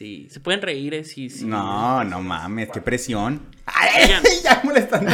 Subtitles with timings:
[0.00, 1.44] Sí, se pueden reír eh, sí, sí.
[1.44, 3.42] No, no mames, qué presión.
[4.02, 4.22] Oigan.
[4.42, 5.12] ya molestando.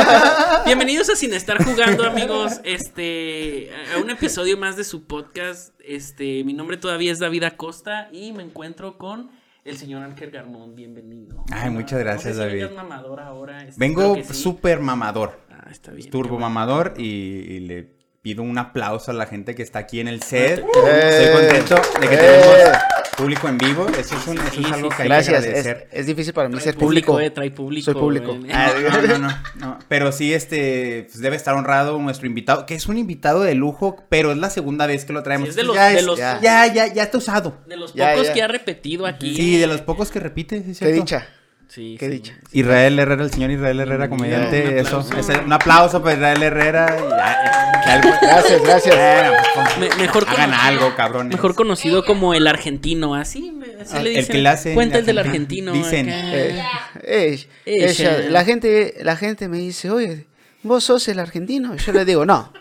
[0.66, 2.60] Bienvenidos a Sin Estar Jugando, amigos.
[2.64, 5.72] Este, a un episodio más de su podcast.
[5.78, 9.30] Este, mi nombre todavía es David Acosta y me encuentro con
[9.64, 10.74] el señor Ángel Garmón.
[10.74, 11.44] Bienvenido.
[11.52, 12.74] Ay, muchas gracias, No sé si David.
[12.74, 13.62] mamador ahora.
[13.62, 14.34] este, Vengo sí.
[14.34, 15.38] súper mamador.
[15.52, 16.10] Ah, está bien.
[16.10, 16.48] Turbo bueno.
[16.48, 20.20] mamador y, y le pido un aplauso a la gente que está aquí en el
[20.20, 20.58] set.
[20.58, 22.18] Eh, Estoy contento de que eh.
[22.18, 23.86] tenemos público en vivo.
[23.88, 25.88] Eso es, un- eso Sí, es algo sí, que hay Gracias, que es, agradecer.
[25.92, 27.18] es difícil para mí Trae ser público.
[27.20, 27.84] eh, trae público.
[27.84, 28.32] Soy público.
[28.46, 28.50] eh.
[28.52, 29.78] Ah, No, no, no, no.
[29.88, 34.04] Pero sí, este, pues debe estar honrado nuestro invitado, que es un invitado de lujo,
[34.08, 35.46] pero es la segunda vez que lo traemos.
[35.46, 37.58] Sí, es de los- ya, de es- los- ya, ya, ya está usado.
[37.66, 38.32] De los Ya, pocos ya.
[38.34, 39.34] que ha repetido aquí.
[39.34, 40.96] Sí, de los pocos que repite, sí, es Qué cierto.
[41.02, 41.28] dicha.
[41.68, 42.12] Sí, Qué sí.
[42.12, 42.32] dicha.
[42.52, 46.96] Israel Herrera, el señor Israel Herrera, comediante, un eso, ese- un aplauso para Israel Herrera.
[46.98, 47.42] y ya,
[47.86, 48.94] ya, Gracias, gracias.
[48.96, 51.28] Bueno, pues, Me- mejor hagan cono- algo, cabrón.
[51.28, 54.32] Mejor conocido como el argentino, así, así Ah, le el dicen.
[54.32, 55.72] que le hace Cuenta el del argentino.
[55.72, 56.08] Dicen.
[56.08, 56.62] Eh,
[57.02, 58.18] eh, Ella.
[58.30, 60.26] la gente, la gente me dice, oye,
[60.62, 61.74] vos sos el argentino.
[61.74, 62.52] Y yo le digo, no.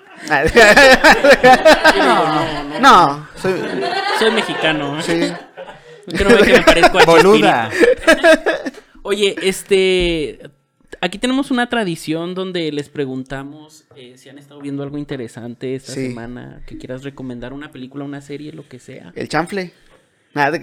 [1.97, 3.53] no, no, soy,
[4.19, 4.99] Soy mexicano.
[4.99, 5.03] ¿eh?
[6.07, 6.13] sí.
[6.23, 7.69] No ve que me parezco a Boluda.
[9.05, 10.39] Oye, este.
[11.01, 15.91] Aquí tenemos una tradición donde les preguntamos eh, si han estado viendo algo interesante esta
[15.93, 16.07] Sí.
[16.07, 19.13] semana, que quieras recomendar una película, una serie, lo que sea.
[19.15, 19.71] El chanfle.
[20.33, 20.57] Nada,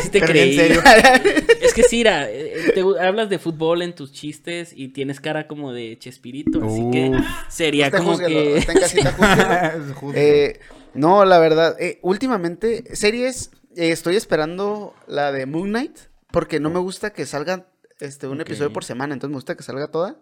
[0.00, 0.52] Sí te creí.
[0.52, 0.82] en serio.
[1.60, 5.46] Es que sí, mira, eh, te hablas de fútbol en tus chistes y tienes cara
[5.48, 7.12] como de Chespirito, así que
[7.48, 8.56] sería como que...
[8.58, 9.74] está en casita.
[10.14, 10.58] Eh,
[10.94, 15.98] no, la verdad, eh, últimamente, series, eh, estoy esperando la de Moon Knight,
[16.32, 17.66] porque no me gusta que salga
[18.00, 20.16] este, un episodio por semana, entonces me gusta que salga toda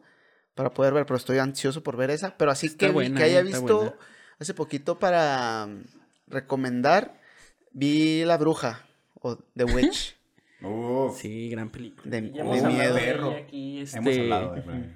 [0.54, 3.24] para poder ver, pero estoy ansioso por ver esa, pero así Está que, buena, que
[3.24, 3.58] haya eh, buena.
[3.58, 3.96] visto
[4.40, 5.84] hace poquito para mm,
[6.26, 7.20] recomendar,
[7.72, 10.16] vi La Bruja, o The Witch.
[10.60, 11.16] Uf.
[11.16, 12.10] Sí, gran película.
[12.10, 12.94] De- de hemos hablado miedo.
[12.96, 13.30] Perro.
[13.30, 14.92] aquí, este, Hemos hablado de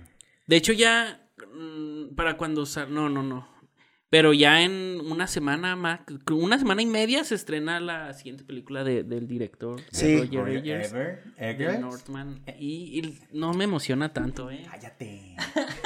[0.49, 1.25] De hecho, ya
[1.55, 2.93] mm, para cuando sal...
[2.93, 3.52] No, no, no.
[4.12, 6.00] Pero ya en una semana más,
[6.31, 10.19] una semana y media se estrena la siguiente película de- del director Sí.
[10.19, 11.25] Roger Eggers, Ever,
[11.56, 11.78] de.
[11.78, 12.43] Northman.
[12.59, 14.67] Y, y no me emociona tanto, ¿eh?
[14.71, 15.34] Cállate.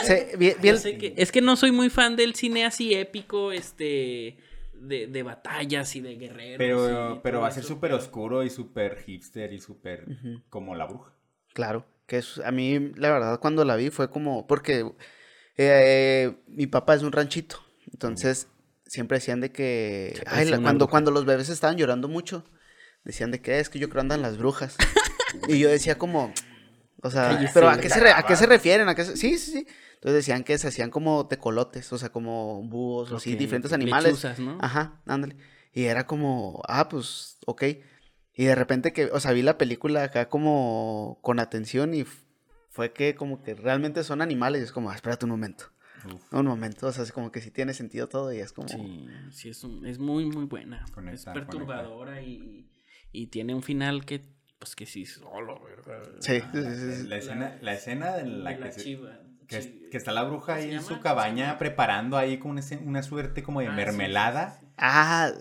[0.03, 2.65] Se- vi- vi Yo el- sé que- es que no soy muy fan del cine
[2.65, 4.36] así épico, este,
[4.75, 6.59] de, de batallas y de guerreros.
[6.59, 10.04] Pero, pero va a ser súper oscuro y súper hipster y súper
[10.50, 11.12] como la bruja.
[11.54, 14.84] Claro, que es, a mí la verdad cuando la vi fue como, porque
[15.56, 17.60] eh, mi papá es un ranchito,
[17.96, 18.48] entonces
[18.84, 20.90] siempre decían de que, ay, la- cuando, bruja.
[20.90, 22.44] cuando los bebés estaban llorando mucho,
[23.04, 24.76] decían de que es que yo creo andan las brujas.
[25.48, 26.30] y yo decía como,
[27.02, 28.86] o sea, pero ¿a qué, se re- ¿a qué se refieren?
[28.90, 29.66] ¿A qué se- Sí, sí, sí.
[29.94, 34.12] Entonces decían que se hacían como tecolotes, o sea, como búhos, o así, diferentes animales.
[34.12, 34.58] lechuzas, ¿no?
[34.60, 35.36] Ajá, ándale.
[35.72, 37.62] Y era como, ah, pues, ok.
[38.34, 42.04] Y de repente que, o sea, vi la película acá como con atención y
[42.68, 44.60] fue que como que realmente son animales.
[44.60, 45.72] Y es como, ah, espérate un momento.
[46.14, 46.32] Uf.
[46.32, 48.68] Un momento, o sea, es como que sí tiene sentido todo y es como...
[48.68, 50.84] Sí, sí, es, un- es muy, muy buena.
[50.92, 52.68] Conecta, es perturbadora y,
[53.12, 54.22] y tiene un final que,
[54.58, 56.02] pues que sí, es- oh, la verga.
[56.20, 57.08] Sí, sí, sí, sí.
[57.08, 59.20] La escena, la escena de la, de que, la se- chiva.
[59.48, 62.78] que, está la bruja ¿cómo ahí en su ¿Cómo se cabaña preparando ahí con ese-
[62.78, 64.50] una suerte como de Ah, mermelada.
[64.50, 64.72] sí, sí, sí.
[64.78, 65.32] Ah,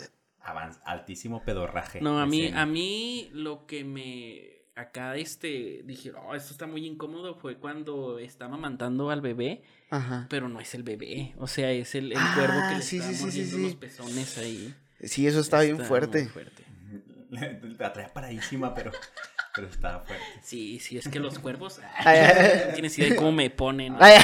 [0.44, 2.02] Avan- altísimo pedorraje.
[2.02, 2.62] No, a mí, escena.
[2.62, 8.20] a mí lo que me acá este dije, oh, esto está muy incómodo fue cuando
[8.20, 10.28] está amamantando al bebé, ajá.
[10.30, 12.98] pero no es el bebé, o sea, es el, el Ah, cuervo que le sí,
[12.98, 13.64] está sí, sí, sí, mordiendo sí.
[13.64, 14.76] los pezones ahí.
[15.04, 16.26] Sí, eso está bien muy fuerte.
[16.28, 16.64] fuerte.
[17.80, 18.92] La traía paradísima, pero,
[19.56, 20.24] pero estaba fuerte.
[20.42, 21.80] Sí, sí, es que los cuervos,
[22.68, 23.96] no tienes idea de cómo me ponen.
[24.00, 24.16] Ay,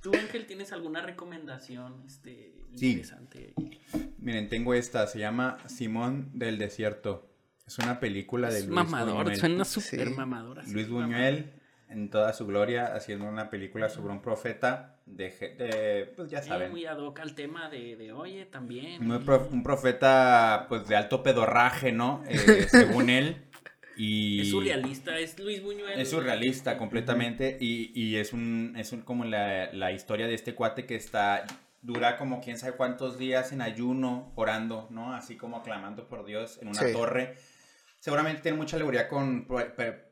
[0.00, 2.92] ¿Tú, Ángel, tienes alguna recomendación este, Sí.
[2.92, 3.52] interesante?
[4.18, 7.28] Miren, tengo esta, se llama Simón del Desierto.
[7.66, 9.38] Es una película de Es Luis mamador, Buñuel.
[9.38, 10.14] suena súper Sí.
[10.14, 10.60] mamador.
[10.60, 11.08] así, Luis mamador.
[11.12, 11.52] Buñuel
[11.90, 16.48] en toda su gloria haciendo una película sobre un profeta de, de- pues ya Sí,
[16.48, 19.04] saben, muy ad hoc al tema de, de oye, también.
[19.06, 22.22] muy prof- un profeta pues de alto pedorraje, ¿no?
[22.28, 22.36] Eh,
[22.70, 23.44] según él
[23.96, 25.98] y Es surrealista, es Luis Buñuel.
[26.00, 30.54] Es surrealista completamente y, y es un es un, como la, la historia de este
[30.54, 31.44] cuate que está
[31.82, 35.12] dura como quién sabe cuántos días en ayuno orando, ¿no?
[35.14, 36.92] Así como aclamando por Dios en una Sí.
[36.92, 37.36] torre.
[37.98, 39.46] Seguramente tiene mucha alegoría con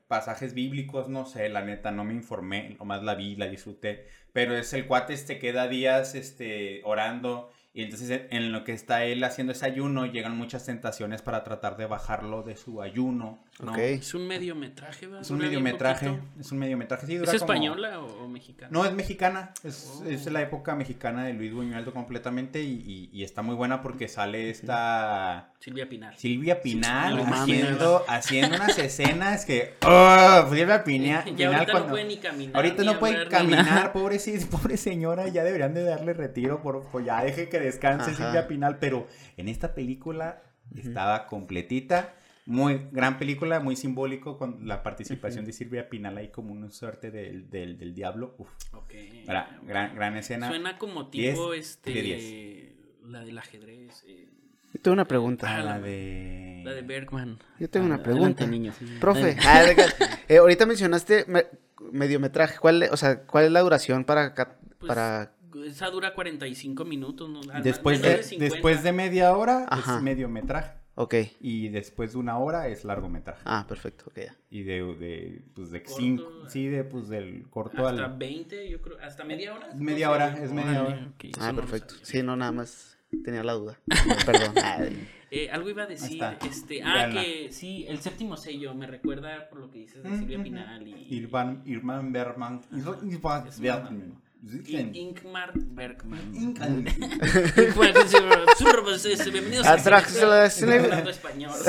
[0.08, 4.56] pasajes bíblicos, no sé, la neta no me informé, nomás la vi, la disfruté, pero
[4.56, 9.22] es el cuate este queda días este orando Y entonces en- lo que está él
[9.22, 13.44] haciendo ese ayuno, llegan muchas tentaciones para tratar de bajarlo de su ayuno.
[13.76, 15.22] Es un mediometraje, ¿verdad?
[15.22, 16.16] Es un mediometraje.
[16.38, 17.06] Es un mediometraje.
[17.06, 18.70] Sí, ¿Es dura como- española o, o mexicana?
[18.72, 19.52] No, es mexicana.
[19.64, 20.04] Es, Oh.
[20.08, 24.06] es la época mexicana de Luis Buñuel completamente y, y- y está muy buena porque
[24.06, 26.16] sale esta Silvia Pinar.
[26.16, 27.40] Silvia Pinal no mames.
[27.40, 29.74] haciendo, haciendo unas escenas que...
[29.84, 30.46] ¡Oh!
[30.50, 32.56] Silvia Pina- Ya Pinal ahorita cuando- no puede ni caminar.
[32.56, 36.84] Ahorita ni no puede caminar, pobre, sí, pobre señora, ya deberían de darle retiro, por,
[36.88, 38.24] por ya deje que descanse Ajá.
[38.26, 40.42] Silvia Pinal, pero en esta película
[40.76, 42.14] estaba completita,
[42.48, 47.10] muy gran película, muy simbólico con la participación de Silvia Pinal ahí como una suerte
[47.10, 48.94] del, del, del diablo, Uf, Ok.
[49.26, 50.48] gran, gran, gran escena.
[50.48, 51.92] Suena como Diez tipo de este.
[51.92, 52.74] diez.
[53.04, 54.02] La del ajedrez.
[54.06, 54.28] eh,
[54.72, 55.46] Yo tengo una pregunta.
[55.58, 56.62] Ah, la de...
[56.64, 57.38] La de Bergman.
[57.58, 58.46] Yo tengo una Adelante, pregunta.
[58.46, 58.72] niño.
[58.98, 59.76] Profe, ah, de
[60.34, 61.46] eh, ahorita mencionaste me-
[61.92, 62.58] mediometraje.
[62.58, 65.32] ¿Cuál, o sea, ¿cuál es la duración para, Pues, para
[65.66, 67.28] Esa dura 45 minutos.
[67.28, 67.40] ¿no?
[67.62, 68.54] Después de, 50.
[68.54, 69.96] después de media hora Ajá.
[69.96, 71.14] es mediometraje Ok.
[71.40, 73.40] y después de una hora es largometraje.
[73.44, 74.06] Ah, perfecto.
[74.08, 74.18] Ok.
[74.50, 76.00] Y de, de pues de Corto.
[76.00, 78.98] cinco, sí, de pues del corto Hasta al 20, yo creo.
[79.00, 79.68] Hasta media hora.
[79.76, 81.08] Media hora, es media hora.
[81.14, 81.94] ok, eso Ah, perfecto.
[82.02, 83.78] Sí, no, nada más tenía la duda.
[84.26, 84.54] Perdón.
[85.30, 87.22] Eh, algo iba a decir, este, ah, Véanla.
[87.22, 90.42] que sí, el séptimo sello me recuerda por lo que dices de Silvia.
[90.42, 92.62] Pinal y, Irvan, Irvan Bergman.
[92.72, 93.86] Irvan.
[93.94, 96.34] In- Ingmar Bergman.
[96.34, 96.68] Ingmar,
[99.06, 101.52] es- bienvenidos a español.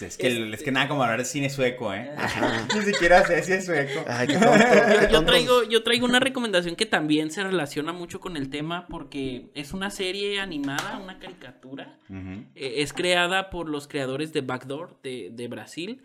[0.00, 2.10] Es que, es que nada como hablar de cine sueco, ¿eh?
[2.16, 2.66] Ajá.
[2.74, 4.04] Ni siquiera sé si es sueco.
[4.08, 4.50] Ay, qué tonto.
[4.58, 5.24] Yo, qué yo tontos.
[5.26, 9.72] traigo, yo traigo una recomendación que también se relaciona mucho con el tema porque es
[9.72, 12.00] una serie animada, una caricatura.
[12.10, 16.02] Eh, es creada por los creadores de Backdoor de, de Brasil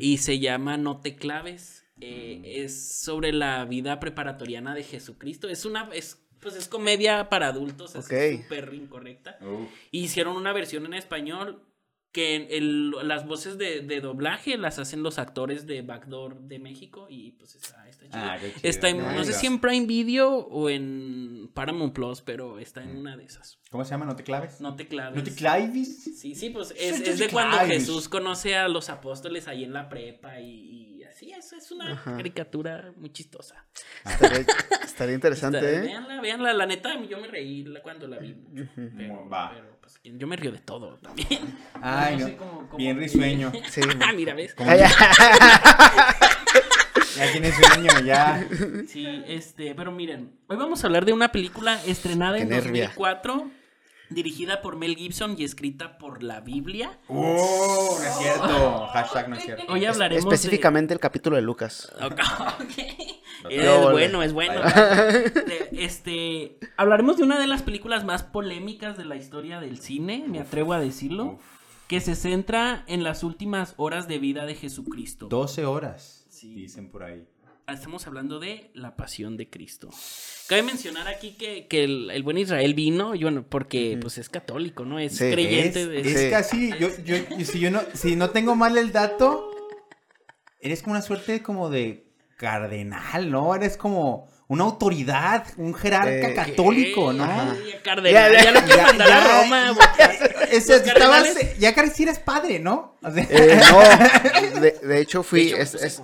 [0.00, 1.85] y se llama No te claves.
[2.00, 5.48] Eh, es sobre la vida preparatoriana de Jesucristo.
[5.48, 8.42] Es una, es, pues es comedia para adultos, es Ok.
[8.42, 9.38] súper incorrecta.
[9.40, 9.68] Uf.
[9.90, 11.62] Hicieron una versión en español
[12.12, 17.06] que el- las voces de, de doblaje las hacen los actores de Backdoor de México
[17.10, 18.18] y pues está, está chido.
[18.18, 18.38] Ah.
[18.62, 19.32] Está en- no sé Nice.
[19.40, 23.58] si en Prime Video o en Paramount Plus, pero está en una de esas.
[23.70, 24.06] ¿Cómo se llama?
[24.06, 24.60] ¿No te claves?
[24.62, 25.16] No te claves.
[25.16, 26.04] ¿No te claves?
[26.18, 27.58] Sí, sí, pues es, es de cuando.
[27.66, 31.92] Jesús conoce a los apóstoles ahí en la prepa y, y así, eso es una
[31.92, 32.16] Ajá.
[32.16, 33.64] caricatura muy chistosa.
[34.04, 34.44] Estaría,
[34.84, 35.80] estaría interesante, Está- ¿eh?
[35.80, 39.52] Véanla, véanla, la neta, yo me reí la- cuando la vi mucho, pero, Va.
[39.54, 41.56] pero, pues, yo me río de todo también.
[41.80, 42.26] Ay, No no.
[42.26, 43.50] sé cómo- cómo- Bien risueño.
[43.70, 43.80] Sí.
[44.06, 44.54] Ah, mira, ¿ves?
[44.54, 44.90] Como- Ya
[47.32, 48.46] tienes sueño, ya.
[48.86, 52.92] Sí, este, pero miren, hoy vamos a hablar de una película estrenada en Qué nervia.
[54.08, 56.98] 2004, dirigida por Mel Gibson y escrita por la Biblia.
[57.08, 57.98] ¡Oh!
[58.00, 58.86] No es cierto.
[58.92, 59.64] Hashtag no es cierto.
[59.72, 61.92] Hoy hablaremos de- Específicamente el capítulo de Lucas.
[62.02, 62.20] Ok.
[63.50, 64.60] Es Yo, bueno, es bueno.
[65.72, 70.40] Este, hablaremos de una de las películas más polémicas de la historia del cine, me
[70.40, 71.40] atrevo a decirlo, Uf.
[71.86, 75.26] que se centra en las últimas horas de vida de Jesucristo.
[75.28, 76.26] 12 horas.
[76.30, 76.54] Sí.
[76.54, 77.24] Dicen por ahí.
[77.68, 79.88] Estamos hablando de la pasión de Cristo.
[80.48, 84.28] Cabe mencionar aquí que, que el, el buen Israel vino, y bueno, porque pues es
[84.28, 85.00] católico, ¿no?
[85.00, 85.30] Es Sí.
[85.32, 86.00] creyente es, de...
[86.12, 86.30] es Sí.
[86.30, 89.50] casi, yo, yo, yo- si yo no, si no tengo mal el dato,
[90.60, 93.52] eres como una suerte como de cardenal, ¿no?
[93.56, 97.26] Eres como una autoridad, un jerarca Eh, católico, ¿no?
[97.26, 99.76] Ya, cardenal, Ya, ya, ya, lo quiero ya, mandar a Roma.
[99.98, 101.54] ya.
[101.58, 102.96] ya casi eres padre, ¿no?
[103.02, 103.60] O sea, Eh,
[104.54, 105.40] no, de, de hecho De fui...
[105.48, 106.02] hecho, es- pues, es- ¿eh?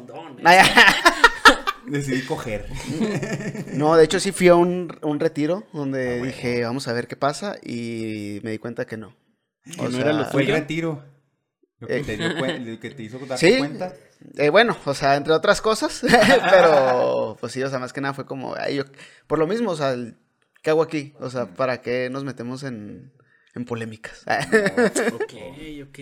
[1.87, 2.67] Decidí coger.
[3.75, 6.25] no, de hecho sí fui a un, un retiro donde Ah, bueno.
[6.27, 9.17] dije, vamos a ver qué pasa y me di cuenta que no.
[9.79, 11.05] O no era lo Fue el retiro.
[11.79, 12.03] Lo que, Eh.
[12.05, 13.59] te, lo que te hizo darte Sí.
[13.59, 13.93] cuenta.
[14.39, 16.01] Eh, bueno, o sea, entre otras cosas,
[16.51, 18.85] pero pues sí, o sea, más que nada fue como, ay, yo,
[19.27, 19.97] por lo mismo, o sea,
[20.63, 21.13] ¿qué hago aquí?
[21.19, 23.13] O sea, ¿para qué nos metemos en,
[23.57, 24.25] en polémicas?
[25.15, 25.35] Ok,
[25.89, 25.99] ok.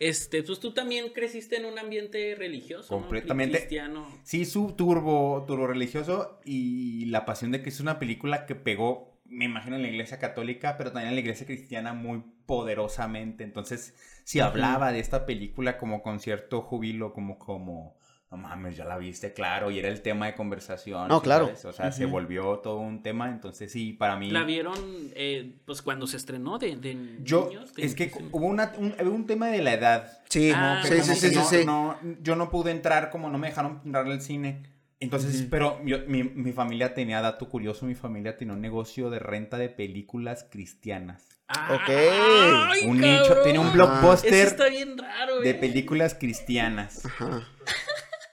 [0.00, 3.00] Este, pues tú también creciste en un ambiente religioso, ¿no?
[3.00, 3.58] Completamente.
[3.58, 4.06] Cristiano.
[4.22, 9.20] Sí, su turbo, turbo religioso y La Pasión de Cristo es una película que pegó,
[9.24, 13.44] me imagino, en la iglesia católica, pero también en la iglesia cristiana muy poderosamente.
[13.44, 17.96] Entonces, si hablaba de esta película como con cierto júbilo, como, como,
[18.30, 21.08] no mames, ya la viste, claro, y era el tema de conversación.
[21.08, 21.46] No, ¿sí claro.
[21.46, 21.64] sabes?
[21.64, 23.30] O sea, se volvió todo un tema.
[23.30, 24.30] Entonces, sí, para mí.
[24.30, 24.74] La vieron,
[25.14, 27.72] eh, pues cuando se estrenó de, de Yo, niños.
[27.74, 30.18] de- es que hubo una, un, hubo un tema de la edad.
[30.28, 32.06] Sí, Ah, sí, que sí, como sí, no, sí.
[32.06, 34.62] no- yo no pude entrar, como no me dejaron entrar al cine.
[35.00, 39.20] Entonces, pero yo- mi, mi familia tenía, dato curioso, mi familia tenía un negocio de
[39.20, 41.24] renta de películas cristianas.
[41.46, 43.00] ¡Ay, un cabrón!
[43.00, 43.70] nicho, tenía un Ah.
[43.70, 45.54] Eso blockbuster está bien raro, de eh.
[45.54, 47.06] películas cristianas.
[47.06, 47.48] Ajá.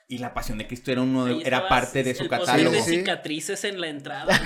[0.08, 2.72] Y La Pasión de Cristo era uno de- era parte de su catálogo.
[2.72, 2.98] de Sí.
[2.98, 4.36] cicatrices en la entrada.
[4.38, 4.44] Sí,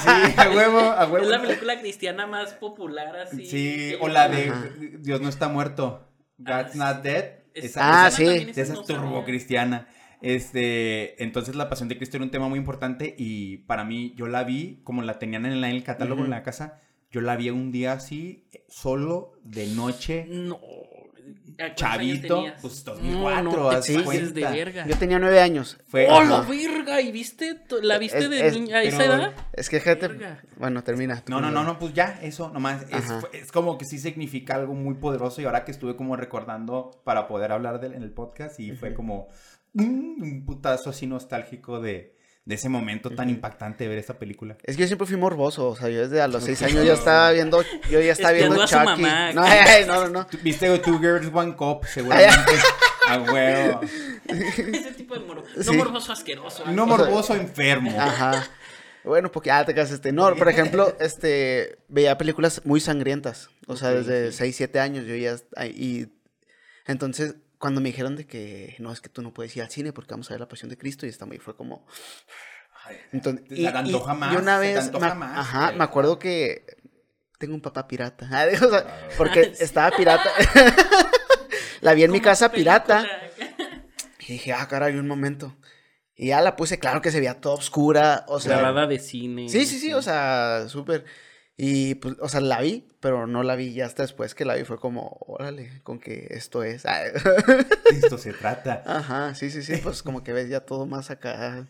[0.00, 1.24] sí, a huevo, a huevo.
[1.24, 3.46] Es la película cristiana más popular así.
[3.46, 4.68] Sí, o la de Ajá.
[5.00, 6.06] Dios no está muerto.
[6.44, 6.78] Ah, God's sí.
[6.78, 7.24] not dead.
[7.54, 8.46] Es- Esa, Ah, esa- sí.
[8.50, 9.88] esa es no turbo cristiana.
[10.20, 14.26] Este, entonces la pasión de Cristo era un tema muy importante y para mí yo
[14.26, 16.30] la vi, como la tenían en el catálogo en Ujú.
[16.32, 20.60] la casa, yo la vi un día así, solo, de noche, No.
[21.58, 24.50] ¿A cuántos chavito, pues No, 2004, no, haz te pases cuenta.
[24.50, 24.86] de verga.
[24.86, 25.76] Yo tenía nueve años.
[25.88, 27.00] Fue, ¡Oh, la verga!
[27.00, 27.60] ¿Y viste?
[27.82, 29.32] ¿La viste Es- de es- niña a esa pero- edad?
[29.52, 30.06] Es que gente.
[30.08, 30.42] Verga.
[30.56, 31.22] Bueno, termina.
[31.26, 32.82] No, no, no, no, pues ya, eso nomás.
[32.90, 37.00] Es, es como que sí significa algo muy poderoso y ahora que estuve como recordando
[37.04, 39.28] para poder hablar de él en el podcast y fue como
[39.74, 42.16] mm, un putazo así nostálgico de,
[42.48, 44.56] de ese momento tan impactante de ver esta película.
[44.62, 46.94] Es que yo siempre fui morboso, o sea, yo desde a los seis años ya
[46.94, 48.84] estaba viendo, yo ya estaba viendo Chucky.
[48.86, 49.32] mamá.
[49.34, 51.84] No, ay, no, no, ¿Viste Two Girls, One Cup?
[51.84, 52.52] Seguramente.
[53.06, 53.80] A huevo.
[54.26, 55.44] Ese tipo de morbo.
[55.62, 56.64] No morboso asqueroso.
[56.72, 57.94] No morboso, enfermo.
[58.00, 58.48] Ajá.
[59.04, 63.76] Bueno, porque ah, te casas, este, no, por ejemplo, este, veía películas muy sangrientas, o
[63.76, 64.38] sea, desde sí.
[64.38, 65.36] 6, 7 años yo ya,
[65.66, 66.08] y
[66.86, 69.92] entonces, cuando me dijeron de que, no, es que tú no puedes ir al cine
[69.92, 71.86] porque vamos a ver la Pasión de Cristo, y estaba, y fue como,
[73.12, 76.64] entonces, y, antoja y- más, y una vez, antoja me- más, ajá, me acuerdo que
[77.38, 78.28] tengo un papá pirata,
[78.66, 80.30] o sea, porque estaba pirata,
[81.80, 83.06] la vi en mi casa pirata,
[84.20, 85.56] y dije, ah, caray, un momento,
[86.14, 89.48] y ya la puse, claro que se veía toda oscura, o sea, Grabada de cine.
[89.48, 91.04] Sí, sí, sí, o sea, súper.
[91.60, 94.54] Y pues, o sea, la vi, pero no la vi ya hasta después que la
[94.54, 94.62] vi.
[94.64, 96.84] Fue como, órale, con que esto es.
[97.90, 98.84] Esto se trata.
[98.86, 101.68] Ajá, sí, sí, sí, pues como que ves ya todo más acá.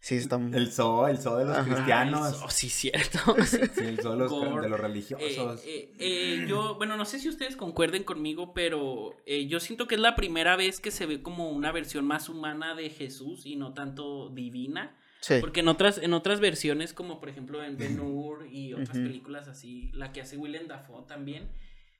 [0.00, 0.56] Sí, está muy.
[0.56, 1.64] El zoo, el zoo de los Ajá.
[1.72, 2.44] cristianos.
[2.48, 3.20] Sí, cierto.
[3.46, 5.60] Sí, el zoo de los, de los Eh, religiosos.
[5.64, 9.94] eh, eh, yo, bueno, no sé si ustedes concuerden conmigo, pero eh, yo siento que
[9.94, 13.54] es la primera vez que se ve como una versión más humana de Jesús y
[13.54, 14.96] no tanto divina.
[15.22, 15.36] Sí.
[15.40, 19.48] Porque en otras, en otras versiones, como por ejemplo en Ben Hur y otras películas
[19.48, 21.48] así, la que hace Willem Dafoe también,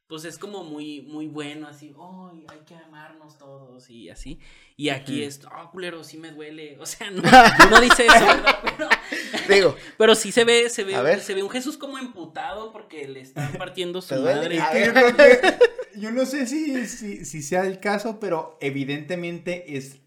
[0.08, 4.38] pues es como muy, muy bueno, así, "Ay, hay que amarnos todos y así.
[4.76, 6.76] Y aquí es, oh, culero, sí me duele.
[6.80, 7.22] O sea, no,
[7.70, 8.58] no dice eso, ¿verdad?
[8.62, 8.88] Pero,
[9.48, 13.20] Digo, pero sí se ve, se ve, se ve un Jesús como emputado porque le
[13.20, 14.56] están partiendo su madre.
[15.94, 16.12] Yo, ver.
[16.12, 20.01] no sé si, si, si sea el caso, pero evidentemente es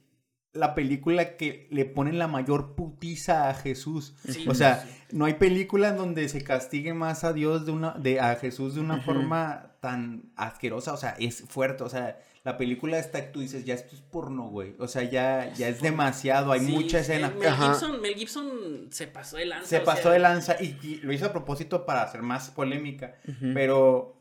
[0.56, 4.16] la película que le ponen la mayor putiza a Jesús.
[4.28, 4.90] Sí, O sea, sí.
[5.12, 8.76] no hay película en donde se castigue más a Dios de una, de a Jesús
[8.76, 10.94] de una forma tan asquerosa.
[10.94, 11.84] O sea, es fuerte.
[11.84, 14.76] O sea, la película está, tú dices, ya esto es porno, güey.
[14.80, 17.30] O sea, ya, ya es demasiado, hay Sí, mucha escena.
[17.30, 17.54] Mel.
[17.54, 18.50] Gibson, Mel Gibson
[18.92, 19.68] se pasó de lanza.
[19.68, 23.16] Se pasó sea, de lanza y, y lo hizo a propósito para hacer más polémica.
[23.54, 24.16] Pero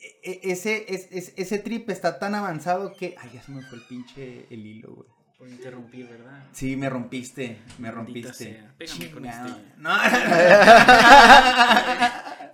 [0.00, 3.14] e- e- ese, es- es- ese trip está tan avanzado que.
[3.18, 5.08] Ay, ya se me fue el pinche el hilo, güey.
[5.38, 6.42] Por interrumpir, ¿verdad?
[6.52, 8.32] Sí, me rompiste, me Maldita rompiste.
[8.32, 8.74] sea.
[8.76, 9.50] Pégame con este.
[9.76, 9.90] No,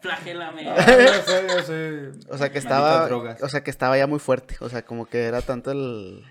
[0.01, 0.65] Flagélame.
[0.65, 0.75] yo
[1.23, 2.11] sé, yo sé.
[2.29, 3.07] O sea, que estaba.
[3.07, 3.43] drogas.
[3.43, 4.57] O sea, que estaba ya muy fuerte.
[4.61, 6.23] O sea, como que era tanto el.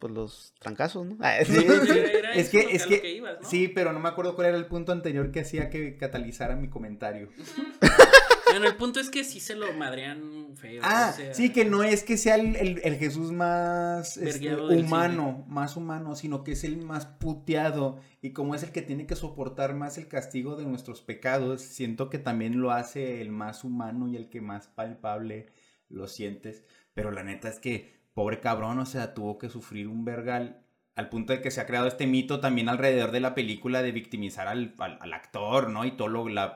[0.00, 1.16] Pues los trancazos, ¿no?
[1.20, 1.66] Ah, Sí, sí.
[1.66, 3.48] Era Es que, lo es que, que ibas, ¿no?
[3.48, 6.68] sí, pero no me acuerdo cuál era el punto anterior que hacía que catalizara mi
[6.68, 7.28] comentario.
[8.58, 10.80] Bueno, el punto es que sí se lo madrean feo.
[10.84, 14.38] Ah, o sea, sí, que no es que sea el, el- el Jesús más este,
[14.84, 19.06] humano, más humano, sino que es el más puteado y como es el que tiene
[19.06, 23.64] que soportar más el castigo de nuestros pecados, siento que también lo hace el más
[23.64, 25.46] humano y el que más palpable
[25.88, 30.04] lo sientes, pero la neta es que pobre cabrón, o sea, tuvo que sufrir un
[30.04, 30.64] vergal
[30.98, 33.92] al punto de que se ha creado este mito también alrededor de la película de
[33.92, 35.84] victimizar al, al- al actor, ¿no?
[35.84, 36.10] Y todos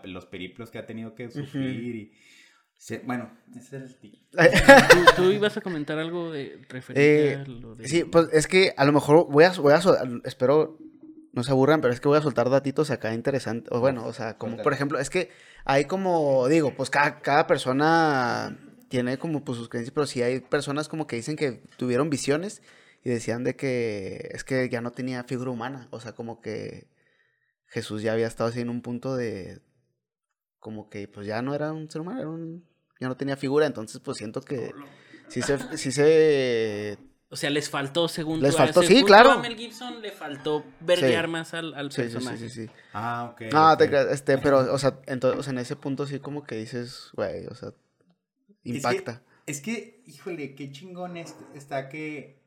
[0.04, 2.12] los periplos que ha tenido que sufrir y...
[2.76, 4.18] se- bueno, ese es el.
[4.90, 7.86] ¿Tú, tú ibas a comentar algo de referente Eh, a lo de...
[7.86, 9.80] Sí, pues es que a lo mejor voy a, voy a
[10.24, 10.76] espero
[11.34, 13.70] no se aburran, pero es que voy a soltar datitos acá interesantes.
[13.72, 15.30] O bueno, o sea, como por ejemplo, es que
[15.64, 18.58] hay como, digo, pues cada, cada persona
[18.88, 22.60] tiene como pues sus creencias, pero sí hay personas como que dicen que tuvieron visiones
[23.04, 26.86] y decían de que es que ya no tenía figura humana, o sea, como que
[27.66, 29.60] Jesús ya había estado así en un punto de
[30.58, 32.64] como que pues ya no era un ser humano, era un
[33.00, 34.72] ya no tenía figura, entonces pues siento que
[35.28, 36.98] sí se sí se
[37.30, 39.32] O sea, les faltó, según Les faltó, sí, claro.
[39.32, 41.30] a Mel Gibson le faltó verguear Sí.
[41.30, 42.48] más al, al Sí, sí, sí, personaje.
[42.48, 42.70] sí, sí.
[42.92, 43.40] Ah, ok.
[43.52, 43.78] No, ok.
[43.78, 47.08] te este, pero, o sea, entonces, o sea, en ese punto sí como que dices,
[47.14, 47.72] güey, o sea,
[48.64, 49.22] impacta.
[49.46, 52.41] Es que, híjole, qué chingón es- está que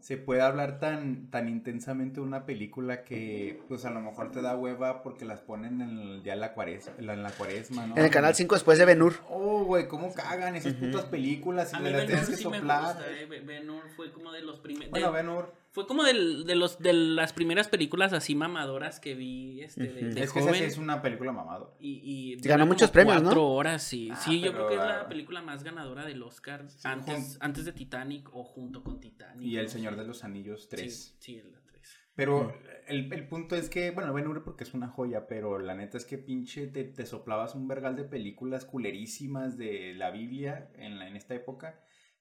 [0.00, 4.40] se puede hablar tan, tan intensamente de una película que pues a lo mejor te
[4.42, 7.96] da hueva porque las ponen en el, ya en la cuaresma, en la, cuaresma, ¿no?
[7.96, 9.14] En el canal 5 después de Benur.
[9.28, 10.86] Oh, güey, cómo cagan esas Ujú.
[10.86, 12.94] putas películas A y mí me las Ben tienes que sí me soplar.
[12.96, 13.26] gusta, eh.
[13.26, 14.90] Ben- Ben Hur fue como de los primeros.
[14.90, 15.52] Bueno, Ben Hur.
[15.70, 20.08] Fue como del- de, los, de las primeras películas así mamadoras que vi este, de,
[20.14, 20.54] de Es que esa joven.
[20.54, 21.76] sí es una película mamado.
[21.78, 23.28] Y, y Ganó muchos premios, ¿no?
[23.28, 24.08] Cuatro horas, sí.
[24.12, 27.36] Ah, sí, yo creo que es la ah, película más ganadora del Oscar Sí, antes,
[27.40, 29.46] antes de Titanic o junto con Titanic.
[29.46, 30.92] Y El Señor de los Anillos 3.
[30.92, 31.98] Sí, sí, es la 3.
[32.14, 32.52] Pero
[32.88, 35.96] el, el punto es que, bueno, Ben Hur porque es una joya, pero la neta
[35.98, 40.98] es que pinche te, te soplabas un vergal de películas culerísimas de la Biblia en,
[40.98, 41.78] la- en esta época.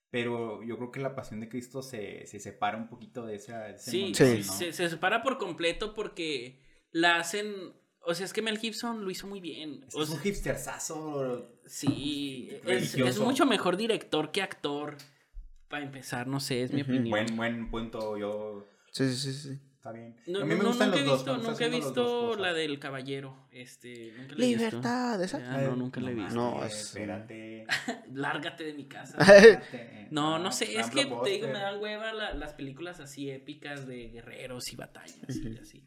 [0.10, 3.64] Pero yo creo que la pasión de Cristo se, se separa un poquito de esa.
[3.64, 4.44] de ese Sí, montón, Sí.
[4.48, 4.54] ¿no?
[4.54, 6.62] se, se separa por completo porque
[6.92, 7.54] la hacen.
[8.10, 9.84] O sea, es que Mel Gibson lo hizo muy bien.
[9.86, 11.60] Es O un sea, hipsterzazo.
[11.66, 14.96] sí, es, mucho mejor director que actor.
[15.68, 17.10] Para empezar, no sé, es mi opinión.
[17.10, 18.66] Buen, buen punto, yo.
[18.94, 19.60] Sí, sí, sí, sí.
[19.78, 20.16] Está bien.
[20.26, 21.18] No, a mí me no, gustan nunca los he dos.
[21.20, 21.70] visto, nunca he
[22.36, 23.48] la del caballero.
[23.52, 24.64] Este, nunca la he visto.
[24.66, 25.38] Libertad, esa.
[25.38, 26.34] Ah, no, nunca la he visto.
[26.36, 27.68] No, Eh, es- Espérate.
[28.14, 29.18] Lárgate de mi casa.
[29.22, 30.08] espérate.
[30.12, 33.30] No, no sé, gran es que te digo, me dan hueva la- las películas así
[33.30, 35.86] épicas de guerreros y batallas y así.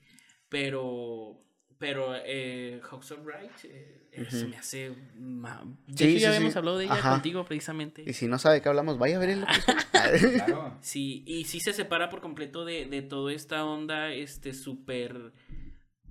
[0.48, 1.42] Pero,
[1.80, 4.92] pero eh, Hawks of Right eh, eh, se me hace...
[5.18, 6.36] ma- De Sí, hecho, sí, ya sí.
[6.36, 7.10] habíamos hablado de ella Ajá.
[7.12, 8.04] contigo precisamente.
[8.06, 9.44] Y si no sabe de qué hablamos, vaya a ver el
[10.36, 10.76] Claro.
[10.82, 15.32] Sí, y sí se separa por completo de, de toda esta onda, este, súper...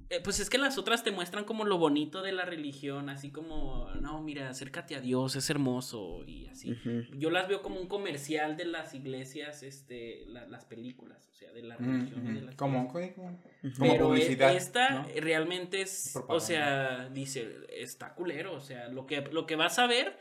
[0.10, 3.30] eh, pues es que las otras te muestran como lo bonito de la religión, así
[3.32, 6.76] como, no, mira, acércate a Dios, es hermoso y así.
[7.18, 11.52] Yo las veo como un comercial de las iglesias, este, la- las películas, o sea,
[11.52, 13.14] de la religión y de las Como, iglesias.
[13.16, 13.42] como,
[13.78, 14.56] como Pero e- publicidad.
[14.56, 15.08] esta ¿no?
[15.18, 19.86] realmente es, o sea, dice, está culero, o sea, lo que, lo que vas a
[19.88, 20.18] ver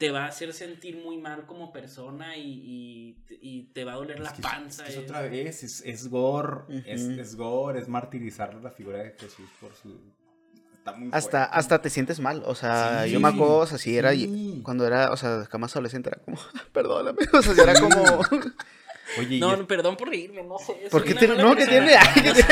[0.00, 2.42] te va a hacer sentir muy mal como persona y,
[3.28, 4.86] y, y te va a doler la Es que- panza.
[4.86, 5.04] es que es eh.
[5.04, 9.74] otra vez, es, es gore, es, es gore, es martirizar la figura de Jesús por
[9.74, 10.00] su...
[10.78, 11.58] Está muy Hasta, fuerte.
[11.58, 14.60] hasta te sientes mal, o sea, Sí, yo me acuerdo, o sea, si era, sí.
[14.64, 16.38] cuando era, o sea, más adolescente era como,
[16.72, 18.02] perdóname, o sea, si era como,
[19.18, 20.88] Oye, y No, no, perdón por reírme, no sé.
[20.90, 22.00] ¿Por qué mala no, ¿qué persona.
[22.14, 22.30] tiene?
[22.30, 22.48] No sé,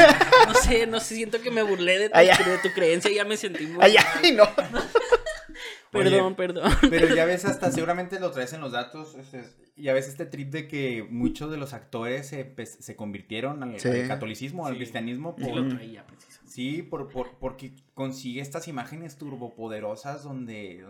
[0.47, 3.39] no sé, no sé, siento que me burlé tu, de tu creencia y ya me
[3.39, 4.05] sentí muy ay, mal.
[4.23, 4.45] ay, no,
[5.91, 6.73] Perdón, Oye, perdón.
[6.91, 9.15] Pero ya ves, hasta seguramente lo traes en los datos.
[9.15, 9.45] este,
[9.77, 13.89] ya ves este trip de que muchos de los actores se, se convirtieron al, Sí.
[13.89, 14.79] al catolicismo, al Sí.
[14.81, 15.35] cristianismo.
[15.39, 16.53] Sí por- lo traía, precisamente.
[16.53, 20.85] Sí, por, por- porque consigue estas imágenes turbopoderosas donde,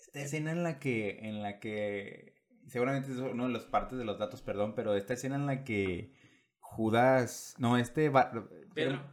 [0.00, 2.34] esta escena en la que en la que
[2.68, 5.64] seguramente es una de las partes de los datos, perdón, pero esta escena en la
[5.64, 6.12] que
[6.60, 8.48] Judas, no, este Bar-.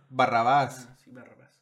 [0.10, 0.98] Barrabás, Ah,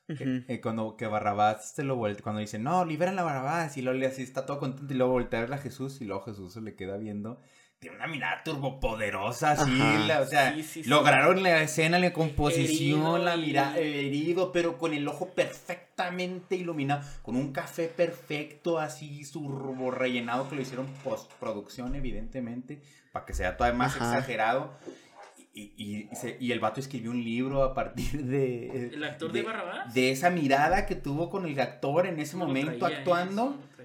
[0.09, 0.21] Barrabás.
[0.37, 0.43] Ujú.
[0.47, 3.99] eh, cuando que Barrabás se lo voltea, cuando dice, "No, liberan a Barrabás" y luego
[3.99, 6.75] le así está todo contento y luego voltea a Jesús y luego Jesús se le
[6.75, 7.41] queda viendo
[7.79, 10.89] tiene una mirada turbopoderosa, así, la- o sea, Sí, sí, sí.
[10.89, 17.03] lograron la escena, la composición, Herido la mirada, herido, pero con el ojo perfectamente iluminado,
[17.21, 22.81] con un café perfecto, así, turbo rellenado, que lo hicieron postproducción, evidentemente,
[23.13, 24.13] para que sea todavía más Ajá.
[24.17, 24.73] exagerado.
[25.53, 28.91] Y, y- y se- y el vato escribió un libro a partir de...
[28.93, 29.93] ¿El actor de Barrabás?
[29.93, 32.99] De esa mirada que tuvo con el actor en ese No momento traía, ¿eh?
[32.99, 33.57] actuando.
[33.77, 33.83] Sí.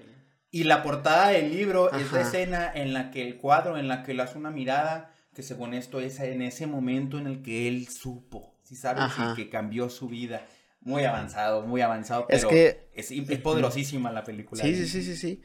[0.51, 4.03] Y la portada del libro es la escena en la que el cuadro, en la
[4.03, 7.67] que él hace una mirada, que según esto es en ese momento en el que
[7.67, 9.03] él supo, ¿sí sabes?
[9.31, 10.45] Y que cambió su vida.
[10.81, 14.63] Muy avanzado, muy avanzado, Es pero que- es, es poderosísima la película.
[14.63, 15.41] Sí, sí, sí, sí, sí.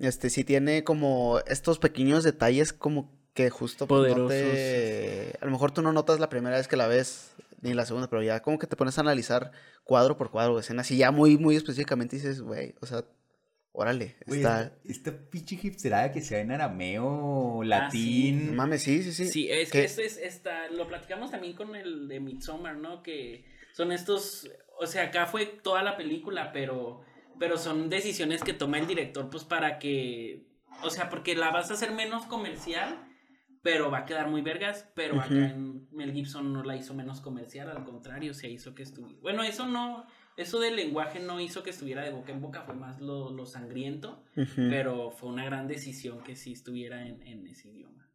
[0.00, 4.30] Este sí tiene como estos pequeños detalles como que justo pues, no Poderosos.
[4.54, 5.38] te...
[5.40, 8.08] A lo mejor tú no notas la primera vez que la ves, ni la segunda,
[8.08, 9.52] pero ya como que te pones a analizar
[9.84, 13.04] cuadro por cuadro, escenas, y ya muy, muy específicamente dices, güey, o sea,
[13.72, 14.72] órale, Güey, está...
[14.84, 18.48] esta, pinche hipsterada que se ve en arameo, Ah, latín.
[18.48, 19.28] No Mames, sí, sí, sí.
[19.28, 23.02] Sí, es que- que esto es, esta, lo platicamos también con el de Midsommar, ¿no?
[23.02, 27.00] Que son estos, o sea, acá fue toda la película, pero,
[27.38, 30.44] pero son decisiones que toma el director, pues para que,
[30.82, 33.08] o sea, porque la vas a hacer menos comercial,
[33.62, 35.44] pero va a quedar muy vergas, pero acá Ujú.
[35.44, 39.42] en Mel Gibson no la hizo menos comercial, al contrario, se hizo que estuviera, bueno,
[39.44, 40.04] eso no,
[40.36, 43.46] eso del lenguaje no hizo que estuviera de boca en boca, fue más lo, lo
[43.46, 44.22] sangriento,
[44.56, 48.08] pero fue una gran decisión que sí estuviera en, en ese idioma.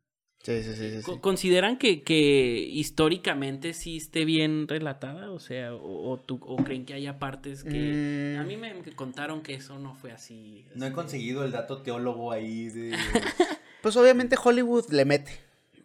[0.44, 1.04] Sí, sí, sí, sí, sí.
[1.04, 5.32] Co- ¿Consideran que, que históricamente sí esté bien relatada?
[5.32, 8.36] O sea, o, o tú, o creen que haya partes que...
[8.38, 8.40] Mm.
[8.40, 10.66] A mí me me contaron que eso no fue así.
[10.76, 12.96] No he este, conseguido el dato teólogo ahí de...
[13.82, 15.32] Pues obviamente Hollywood le mete.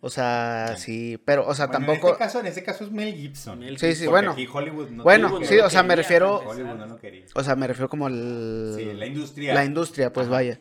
[0.04, 2.08] O sea, sí, pero, o sea, Bueno, tampoco...
[2.08, 3.60] En este, caso, en este caso es Mel Gibson.
[3.60, 4.32] Mel Sí, sí, bueno.
[4.32, 6.38] aquí Hollywood no Bueno, Hollywood sí, no o sea, me refiero...
[6.38, 6.88] para Hollywood empezar.
[6.88, 7.24] no lo quería.
[7.36, 8.74] O sea, me refiero como al...
[8.76, 9.54] Sí, la industria.
[9.54, 10.34] La industria, pues Ajá.
[10.34, 10.60] vaya.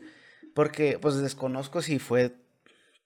[0.54, 2.36] Porque, pues desconozco si fue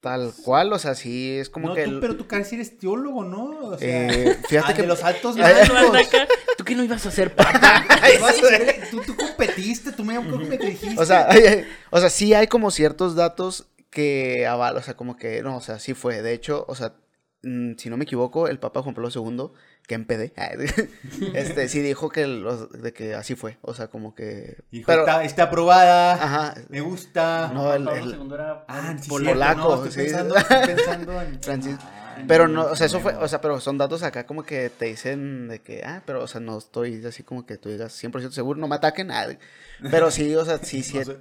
[0.02, 1.86] tal cual, o sea, sí es como no, que...
[1.86, 3.70] tú, el- pero tú casi eres teólogo, ¿no?
[3.70, 5.36] O sea, Eh, fíjate al que- de los altos
[6.58, 7.86] ¿Tú qué no ibas a hacer, papá?
[8.92, 11.02] Tú Tú, tú competiste, tú me me dijiste.
[11.02, 11.30] O sea,
[11.92, 15.62] o sea, sí hay como ciertos datos que avalan, o sea, como que, no, o
[15.62, 16.22] sea, sí fue.
[16.22, 16.94] De hecho, o sea,
[17.42, 19.50] mm, si no me equivoco, el Papa Juan Pablo II,
[19.88, 20.34] que en PD,
[21.34, 23.58] este, sí dijo que, los- de que así fue.
[23.62, 24.58] O sea, como que...
[24.72, 27.50] Dijo, pero, está, está aprobada, ajá, me gusta.
[27.54, 29.24] No, el- Pablo el- II era Ah, sí, polaco.
[29.26, 29.98] cierto, polaco, no, estoy sí.
[30.12, 31.40] pensando, estoy pensando en...
[31.42, 31.78] Francis-
[32.18, 34.70] Ah, pero no, o sea, eso fue, o sea, pero son datos acá como que
[34.70, 37.92] te dicen de que, ah, pero, o sea, no estoy así como que tú digas
[38.02, 39.28] 100% seguro, no me ataquen, ah,
[39.92, 41.18] pero sí, o sea, sí, sí, No sé.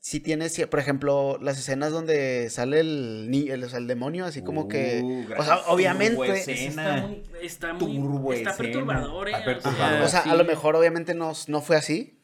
[0.00, 3.86] Sí tiene, sí, por ejemplo, las escenas donde sale el, ni el, o sea, el
[3.86, 9.32] demonio, así como que, Uh, o sea, obviamente, Está muy, está muy, está perturbador, eh.
[9.32, 10.02] Está perturbador.
[10.02, 10.30] o sea, sí.
[10.30, 12.18] a lo mejor obviamente no, no fue así,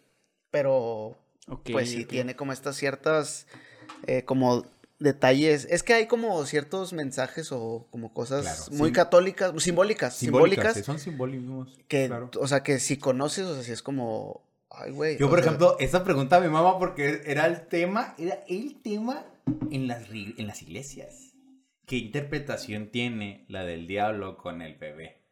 [0.51, 1.17] pero
[1.49, 3.47] Ok, pues sí tiene como estas ciertas,
[4.07, 4.65] eh, como
[5.01, 10.15] detalles, es que hay como ciertos mensajes o como cosas Claro, muy sim- simbólicas, simbólicas,
[10.17, 11.79] simbólicas, sí, son simbolismos.
[11.89, 12.31] que, claro.
[12.41, 14.43] o sea, que si conoces, o sea, si es como,
[14.79, 15.19] ay, güey.
[15.19, 19.25] Yo, por sea, ejemplo, esa pregunta me mama porque era el tema, era el tema
[19.71, 21.35] en las, en las iglesias.
[21.87, 25.23] ¿Qué interpretación tiene la del diablo con el bebé?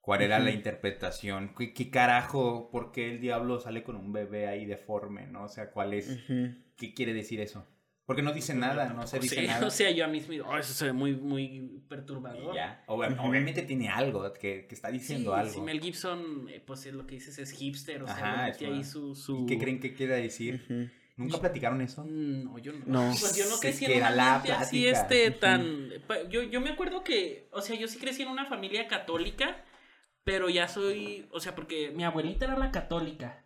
[0.00, 0.58] ¿Cuál era la Ujú.
[0.58, 1.54] interpretación?
[1.56, 2.70] ¿Qué, qué carajo?
[2.70, 5.26] ¿Por qué el diablo sale con un bebé ahí deforme?
[5.26, 5.44] ¿No?
[5.44, 6.08] O sea, ¿cuál es?
[6.10, 6.54] ujú.
[6.76, 7.66] ¿Qué quiere decir eso?
[8.06, 9.66] Porque no dice nada, no se O dice sea, nada.
[9.66, 12.52] O sea, yo a mí mismo, oh, eso se ve muy, muy perturbador.
[12.52, 12.84] Y ya.
[12.86, 13.16] Ob-.
[13.20, 15.52] Obviamente tiene algo que, que está Sí, diciendo algo.
[15.52, 18.66] sí, Mel Gibson, eh, pues es lo que dices es hipster, o sea, Ajá, mete
[18.66, 19.44] ahí una- su, su...
[19.44, 20.92] ¿Y qué creen que quiera decir?
[21.16, 22.04] ¿Nunca platicaron eso?
[22.04, 22.84] No, yo no.
[22.86, 23.14] No.
[23.18, 25.02] Pues yo no crecí que en era un la ambiente así, plática.
[25.02, 25.88] este, tan...
[26.28, 29.64] Yo, yo me acuerdo que, o sea, yo sí crecí en una familia católica,
[30.24, 33.43] pero ya soy, o sea, porque mi abuelita era la católica.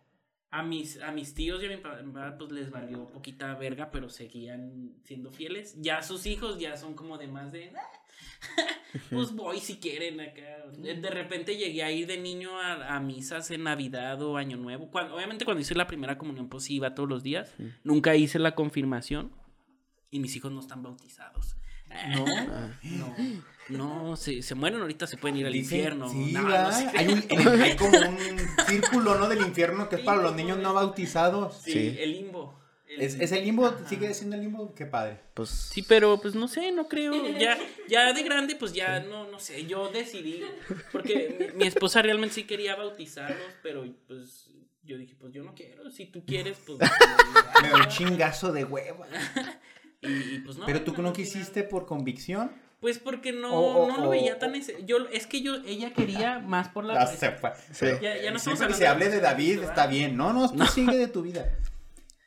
[0.51, 4.09] A mis, a mis tíos y a mi papá, pues les valió poquita verga, pero
[4.09, 5.75] seguían siendo fieles.
[5.79, 7.71] Ya sus hijos ya son como de más de...
[7.75, 7.99] "Ah,
[9.11, 10.65] pues voy si quieren acá.
[10.75, 14.89] De repente llegué a ir de niño a, a misas en Navidad o Año Nuevo.
[14.89, 17.53] Cuando, obviamente cuando hice la primera comunión, pues sí iba todos los días.
[17.83, 19.31] Nunca hice la confirmación.
[20.09, 21.55] Y mis hijos no están bautizados.
[22.15, 22.25] No.
[22.83, 23.15] No,
[23.69, 26.09] no, se, se mueren ahorita, se pueden ir al infierno.
[26.09, 26.71] Sí, No, ¿verdad?
[26.71, 26.97] no sé.
[26.97, 28.17] hay, un- en- hay como un
[28.67, 29.27] círculo, ¿no?
[29.29, 31.55] Del infierno que es para los niños no bautizados.
[31.63, 31.97] Sí, Sí.
[31.99, 32.59] el limbo.
[32.87, 33.67] El- ¿Es, es el limbo?
[33.67, 33.87] Ajá.
[33.87, 34.73] ¿Sigue siendo el limbo?
[34.73, 35.19] Qué padre.
[35.35, 37.13] Pues Sí, pero pues no sé, no creo.
[37.37, 39.65] Ya, ya de grande, pues ya no, no sé.
[39.67, 40.41] Yo decidí.
[40.91, 44.49] Porque mi, mi esposa realmente sí quería bautizarlos, pero pues
[44.81, 45.91] yo dije, pues yo no quiero.
[45.91, 46.79] Si tú quieres, pues.
[47.61, 49.05] Me da un chingazo de hueva.
[50.01, 50.65] Y, y, pues no.
[50.65, 52.51] Pero tú no quisiste por convicción.
[52.79, 56.69] Pues porque no, no lo veía tan nece- yo Es que yo, ella quería más
[56.69, 56.93] por la.
[56.93, 57.53] La sepa.
[57.73, 57.87] Sí.
[58.01, 60.15] Ya- ya no Siempre que se de hable de David, está bien.
[60.15, 61.57] No, no, tú sigue de tu vida.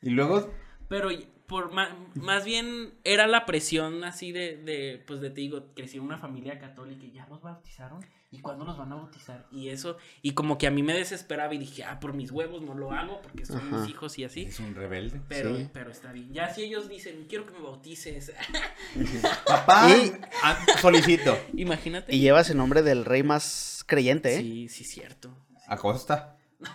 [0.03, 0.53] Y luego,
[0.89, 1.09] Pero
[1.53, 5.99] por ma- más bien era la presión así de, de, pues de te digo, crecí
[5.99, 8.05] en una familia católica y ya los bautizaron.
[8.35, 9.47] ¿Y cuándo los van a bautizar?
[9.53, 12.63] Y eso, y como que a mí me desesperaba y dije, ah, por mis huevos
[12.63, 13.77] no lo hago porque son Ajá.
[13.77, 14.45] mis hijos y así.
[14.45, 15.21] es un rebelde.
[15.29, 15.69] Pero, Sí.
[15.71, 16.33] pero está bien.
[16.33, 18.33] Ya si ellos dicen, quiero que me bautices.
[19.47, 20.13] Papá, Y-
[20.43, 21.39] ah, solicito.
[21.55, 22.17] Imagínate.
[22.17, 24.39] Y llevas el nombre del rey más creyente, ¿eh?
[24.41, 25.29] Sí, sí, cierto.
[25.69, 26.39] Acosta.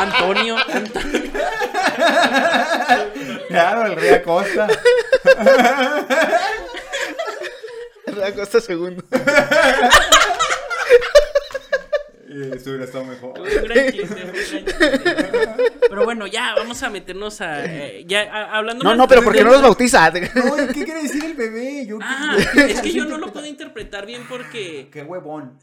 [0.00, 1.32] Antonio, Antonio.
[3.48, 4.68] Claro, el rey Acosta.
[8.16, 9.02] La Costa segundo.
[12.30, 13.32] Eh, Eso hubiera estado mejor.
[15.88, 17.64] Pero bueno, ya vamos a meternos a.
[17.64, 20.10] eh, ya a- hablando No, no, pero de- ¿por qué no los bautiza?
[20.34, 21.86] No, ¿qué quiere decir el bebé?
[21.86, 25.58] Yo, Ah, yo es que yo no lo puedo interpretar bien porque Qué huevón.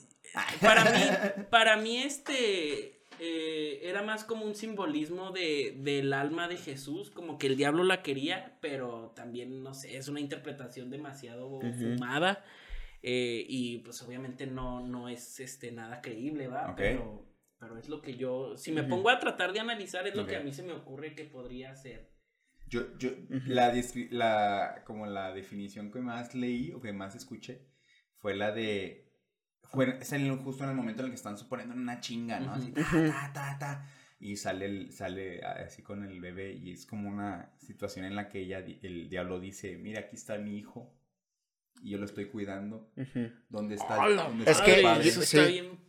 [0.60, 1.10] para mí,
[1.52, 7.38] para mí este eh, era más como un simbolismo de, del alma de Jesús, como
[7.38, 11.60] que el diablo la quería, pero también, no sé, es una interpretación demasiado
[11.98, 12.44] fumada
[13.02, 16.68] eh, y pues obviamente no, no es este, nada creíble, ¿va?
[16.94, 17.26] Pero,
[17.60, 20.36] pero es lo que yo, si me pongo a tratar de analizar, es lo que
[20.38, 22.14] a mí se me ocurre que podría ser.
[22.68, 23.12] Yo, yo,
[23.46, 27.68] la, descri- la, como la definición que más leí o que más escuché
[28.18, 29.05] fue la de,
[29.76, 32.40] fue, es en el- justo en el momento en el que están suponiendo una chinga,
[32.40, 32.54] ¿no?
[32.54, 36.86] Así, ta, ta, ta, ta, y sale, el- sale así con el bebé y es
[36.86, 40.58] como una situación en la que ella, di- el diablo dice, mira, aquí está mi
[40.58, 40.92] hijo
[41.84, 42.90] y yo lo estoy cuidando.
[43.50, 44.02] ¿dónde está?
[44.02, 45.38] ¡Hala, dónde Es está que el padre?" eso sí.
[45.38, 45.80] está bien.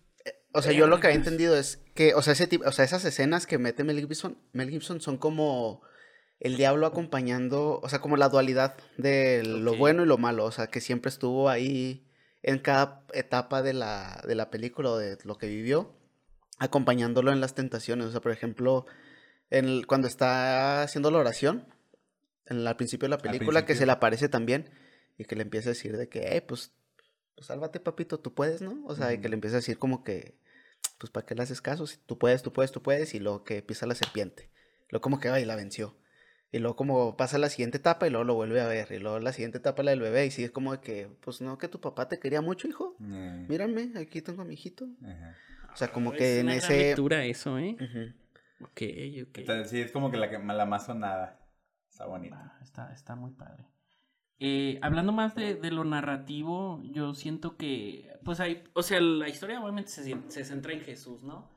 [0.52, 2.84] O sea, yo lo que había entendido es que, o sea, ese tipo, o sea,
[2.84, 5.82] esas escenas que mete Mel Gibson, Mel Gibson son como
[6.40, 10.50] el diablo acompañando, o sea, como la dualidad de lo bueno y lo malo, o
[10.50, 12.05] sea, que siempre estuvo ahí
[12.46, 15.94] en cada etapa de la, de la película o de lo que vivió,
[16.58, 18.06] acompañándolo en las tentaciones.
[18.06, 18.86] O sea, por ejemplo,
[19.50, 21.66] en el- cuando está haciendo la oración,
[22.46, 24.70] en, al principio de la película que se le aparece también
[25.18, 26.72] y que le empieza a decir de que, eh, pues,
[27.34, 28.82] pues sálvate, papito, tú puedes, ¿no?
[28.86, 30.38] O sea, y que le empieza a decir como que,
[30.98, 31.86] pues, ¿para qué le haces caso?
[31.86, 34.50] Si tú puedes, tú puedes, tú puedes, y luego que empieza la serpiente.
[34.88, 35.96] Luego como que va y la venció.
[36.56, 38.90] Y luego como pasa la siguiente etapa y luego lo vuelve a ver.
[38.92, 41.58] Y luego la siguiente etapa la del bebé y sigue como de que, pues no,
[41.58, 42.96] que tu papá te quería mucho, hijo.
[43.00, 44.86] Eh, Mírame, aquí tengo a mi hijito.
[45.02, 45.34] ajá.
[45.72, 46.76] O sea, como Es que en una ese...
[46.78, 47.76] lectura eso, ¿eh?
[47.78, 48.64] Ujú.
[48.64, 48.80] Ok,
[49.28, 49.38] ok.
[49.38, 51.38] Entonces, sí, es como que la, que- la más sonada.
[51.90, 52.36] Está bonita.
[52.36, 53.66] Va, está, está muy padre.
[54.38, 59.28] Eh, hablando más de, de lo narrativo, yo siento que, pues hay, o sea, la
[59.28, 61.50] historia obviamente se, se centra en Jesús, ¿no?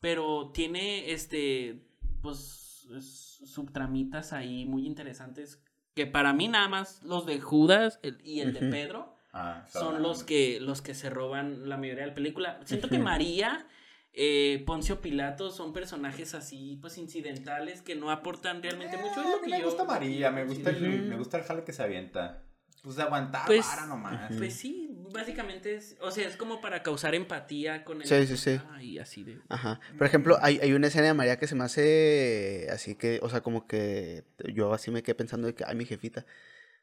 [0.00, 1.86] Pero tiene, este,
[2.22, 2.65] pues, es-
[3.00, 5.62] subtramitas ahí muy interesantes,
[5.94, 8.60] que para mí nada más los de Judas el- y el de.
[8.70, 12.58] Pedro Ah, son los que, los que se roban la mayoría de la película.
[12.64, 12.98] Siento que.
[12.98, 13.66] María,
[14.14, 19.20] eh, Poncio Pilato son personajes así, pues incidentales que no aportan realmente mucho.
[19.20, 21.64] Es Eh, lo que me yo gusta María, me gusta, el, me gusta el jale
[21.64, 22.44] que se avienta.
[22.82, 24.32] Pues de aguantar Pues- vara nomás.
[24.38, 28.36] Pues sí, básicamente es, o sea, es como para causar empatía con el Sí, sí,
[28.36, 28.60] sí.
[28.80, 29.80] y así de Ajá.
[29.96, 33.28] Por ejemplo, hay, hay una escena de María que se me hace así que, o
[33.30, 36.26] sea, como que yo así me quedé pensando de que, ay, mi jefita,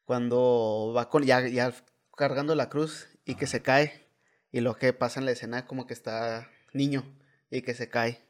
[0.05, 1.73] cuando va con, ya, ya
[2.15, 4.07] cargando la cruz y que se cae,
[4.51, 7.03] y lo que pasa en la escena como que está niño
[7.49, 8.21] y que se cae,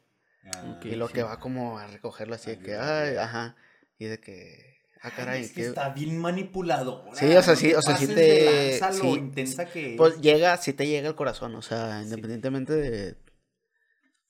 [0.46, 1.14] Ah, y lo sí.
[1.14, 3.56] que va como a recogerlo así de que, ay, ajá,
[3.98, 4.73] y de que,
[5.04, 7.14] ah, caray, es que que- está bien manipuladora.
[7.14, 10.14] Sí, o sea, sí, te o sea, sí te- lanza lo sí, intensa que pues
[10.14, 10.20] es.
[10.20, 12.04] llega, sí te llega al corazón, o sea, Sí.
[12.06, 13.16] independientemente de...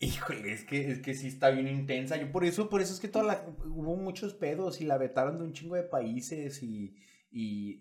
[0.01, 2.17] Híjole, es que, es que sí está bien intensa.
[2.17, 5.39] Yo por eso, por eso es que toda la, hubo muchos pedos y la vetaron
[5.39, 6.95] de un chingo de países y,
[7.31, 7.81] y,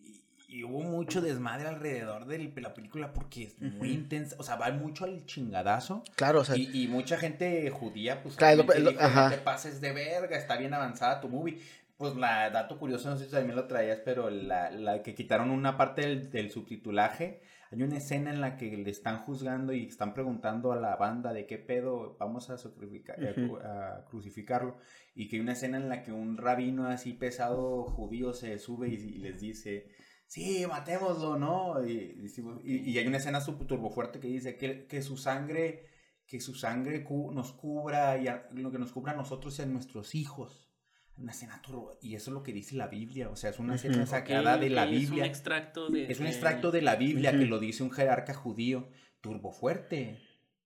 [0.64, 4.36] hubo mucho desmadre alrededor de la película porque es muy intensa.
[4.40, 6.04] O sea, va mucho al chingadazo.
[6.16, 9.30] Claro, o sea, Y, y mucha gente judía, pues, Claro, lo- obviamente lo- dijo, ajá.
[9.30, 11.58] no te pases de verga, está bien avanzada tu movie.
[12.04, 15.52] Pues la dato curioso, no sé si también lo traías, pero la, la que quitaron
[15.52, 17.40] una parte del, del subtitulaje,
[17.72, 21.32] hay una escena en la que le están juzgando y están preguntando a la banda
[21.32, 23.16] de qué pedo vamos a, sacrificar,
[23.64, 24.76] a crucificarlo.
[25.16, 28.90] Y que hay una escena en la que un rabino así pesado judío se sube
[28.90, 29.88] y, y les dice,
[30.28, 31.86] sí, matémoslo, ¿no?
[31.88, 32.20] Y,
[32.66, 35.86] y- y hay una escena súper turbofuerte que dice que, que su sangre,
[36.28, 39.62] que su sangre cu- nos cubra y a- lo que nos cubra a nosotros y
[39.62, 40.70] a nuestros hijos.
[41.16, 43.76] Una escena turbo, y eso es lo que dice la Biblia, o sea, es una
[43.76, 45.04] escena sacada de la Biblia.
[45.04, 46.12] Es un extracto de.
[46.12, 48.90] Es un de- extracto de la Biblia que lo dice un jerarca judío
[49.22, 50.20] turbofuerte.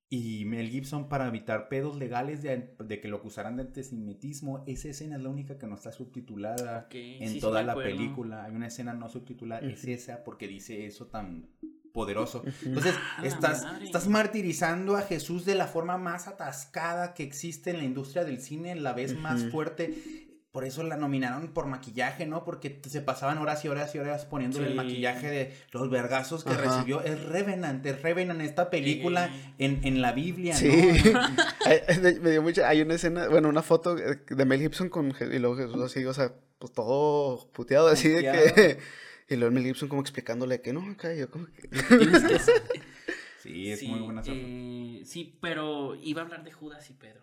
[0.10, 4.88] Y Mel Gibson, para evitar pedos legales de, de que lo acusaran de antisemitismo, esa
[4.88, 8.46] escena es la única que no está subtitulada en sí, toda la película.
[8.46, 11.50] Hay una escena no subtitulada, es esa, porque dice eso tan
[11.94, 12.42] poderoso.
[12.64, 17.78] Entonces, Ah, estás, estás martirizando a Jesús de la forma más atascada que existe en
[17.80, 19.94] la industria del cine, la vez más fuerte.
[20.58, 22.44] Por eso la nominaron por maquillaje, ¿no?
[22.44, 26.50] Porque se pasaban horas y horas y horas poniéndole el maquillaje de los vergazos que
[26.50, 26.62] Ajá.
[26.64, 27.00] recibió.
[27.04, 29.54] Es Revenant, es Revenant esta película Sí.
[29.60, 30.68] en, en la Biblia, Sí.
[32.22, 35.38] me dio mucha, hay una escena, bueno, una foto eh, de Mel Gibson con y
[35.38, 38.80] luego Jesús así, o sea, pues todo puteado así de que
[39.30, 42.64] y luego Mel Gibson como explicándole que no, acá yo como que Tienes que hacer-
[43.48, 46.94] Sí, es Sí, muy buena esa eh, sí, pero iba a hablar de Judas y
[46.94, 47.22] Pedro.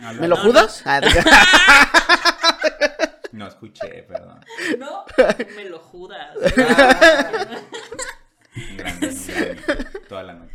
[0.00, 0.82] Habla- ¿Me lo no, judas?
[0.86, 1.00] Ah,
[3.32, 4.40] No escuché, perdón.
[4.78, 5.04] No,
[5.56, 6.36] me lo Judas.
[6.36, 6.42] Un
[8.76, 9.62] grande, grande.
[10.08, 10.54] Toda la noche.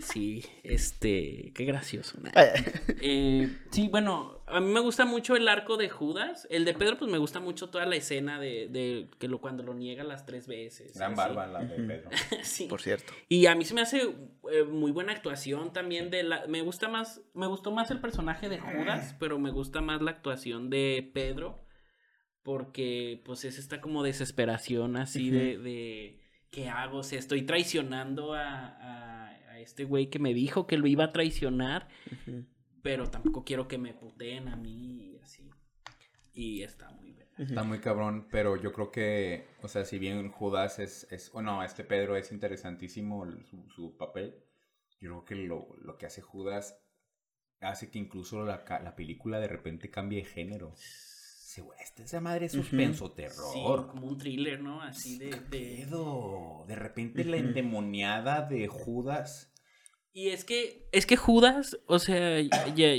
[0.00, 2.18] Sí, este, qué gracioso.
[3.00, 6.46] Eh, sí, bueno, a mí me gusta mucho el arco de Judas.
[6.50, 9.62] El de Pedro, pues me gusta mucho toda la escena de, de que lo, cuando
[9.62, 10.94] lo niega las tres veces.
[10.94, 11.18] Gran así.
[11.18, 11.76] barba la de.
[11.76, 12.10] Pedro.
[12.42, 12.66] Sí.
[12.66, 13.12] por cierto.
[13.28, 14.14] Y a mí se me hace
[14.50, 16.46] eh, muy buena actuación también de la...
[16.46, 20.12] Me gusta más, me gustó más el personaje de Judas, pero me gusta más la
[20.12, 21.64] actuación de Pedro,
[22.42, 26.98] porque pues es esta como desesperación así de, de, ¿qué hago?
[26.98, 29.27] O sea, estoy traicionando a, a,
[29.58, 31.88] a este güey que me dijo que lo iba a traicionar,
[32.82, 35.50] pero tampoco quiero que me puteen a mí y así.
[36.32, 37.28] Y está muy bien.
[37.36, 41.42] Está muy cabrón, pero yo creo que, o sea, si bien Judas es, es o
[41.42, 44.34] no, este Pedro es interesantísimo su, su papel,
[45.00, 46.80] yo creo que lo, lo que hace Judas
[47.60, 50.74] hace que incluso la, ca- la película de repente cambie de género.
[51.80, 53.88] Esta esa madre es suspenso, Sí, terror.
[53.88, 54.82] como un thriller, ¿no?
[54.82, 55.30] Así de...
[55.30, 56.64] ¿Qué de...
[56.68, 59.50] De repente la endemoniada de Judas.
[60.12, 62.94] Y es que, es que Judas, o sea, ya,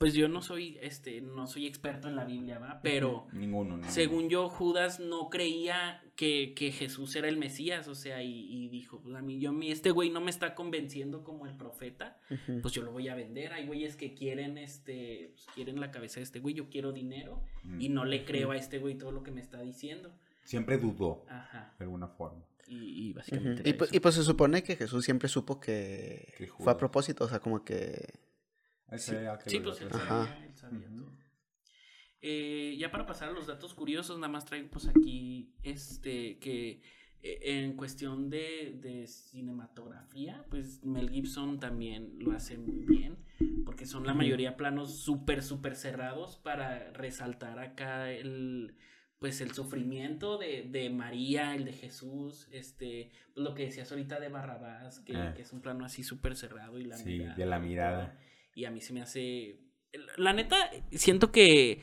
[0.00, 2.80] pues yo no soy, este, no soy experto en la Biblia, ¿va?
[2.82, 3.90] Pero Ninguno, no.
[3.90, 8.70] según yo, Judas no creía que, que Jesús era el Mesías, o sea, y, y
[8.70, 11.54] dijo, pues a mí, yo, a mí este güey no me está convenciendo como el
[11.54, 12.18] profeta,
[12.62, 13.52] pues yo lo voy a vender.
[13.52, 17.42] Hay güeyes que quieren, este, pues, quieren la cabeza de este güey, yo quiero dinero
[17.78, 20.10] y no le creo a este güey todo lo que me está diciendo.
[20.44, 21.74] Siempre dudó, Ajá.
[21.78, 22.42] de alguna forma.
[22.66, 23.62] Y, básicamente.
[23.66, 23.96] Y, era pu- eso.
[23.96, 27.40] y pues se supone que Jesús siempre supo que Que fue a propósito, o sea,
[27.40, 28.14] como que...
[28.90, 31.12] Él sabía que Sí, pues él sabía, él sabía todo.
[32.22, 36.82] Eh, ya para pasar a los datos curiosos, nada más traigo pues aquí este que
[37.22, 43.16] eh, en cuestión de, de cinematografía, pues Mel Gibson también lo hace muy bien,
[43.64, 48.74] porque son la mayoría planos súper, súper cerrados para resaltar acá el
[49.18, 54.18] pues el sufrimiento de, de María, el de Jesús, este, pues, lo que decías ahorita
[54.18, 55.34] de Barrabás, que, Ah.
[55.34, 57.34] que es un plano así súper cerrado y la Sí, mirada.
[57.34, 58.18] de la mirada.
[58.54, 59.60] Y a mí se me hace.
[60.16, 60.56] La neta,
[60.92, 61.82] siento que.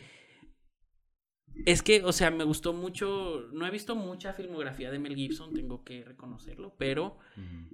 [1.65, 3.47] Es que, o sea, me gustó mucho.
[3.51, 7.17] No he visto mucha filmografía de Mel Gibson, tengo que reconocerlo, pero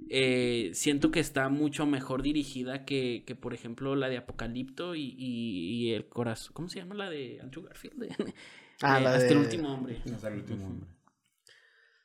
[0.09, 5.13] eh, siento que está mucho mejor dirigida que, que por ejemplo, la de Apocalipto y,
[5.17, 6.53] y- y el corazón.
[6.53, 8.07] ¿Cómo se llama la de Andrew Garfield?
[8.81, 10.01] Ah, Eh, la Hasta de- el último hombre.
[10.13, 10.89] Hasta el último hombre.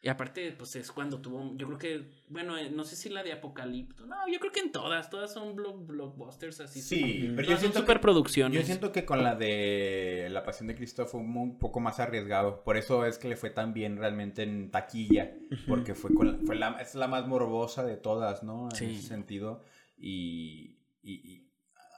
[0.09, 3.23] Y aparte, pues es cuando tuvo, yo creo que, bueno, eh, no sé si la
[3.23, 6.81] de Apocalipto, no, yo creo que en todas, todas son block- blockbusters así.
[6.81, 8.59] Sí, pero yo siento, que, superproducciones.
[8.59, 12.01] yo siento que con la de La Pasión de Cristo fue un un poco más
[12.01, 12.65] arriesgado.
[12.65, 15.35] Por eso es que le fue tan bien realmente en taquilla.
[15.69, 18.71] Porque fue, con, la- fue la, es la más morbosa de todas, ¿no?
[18.71, 18.85] En Sí.
[18.87, 19.63] ese sentido.
[19.99, 21.51] Y, y- y-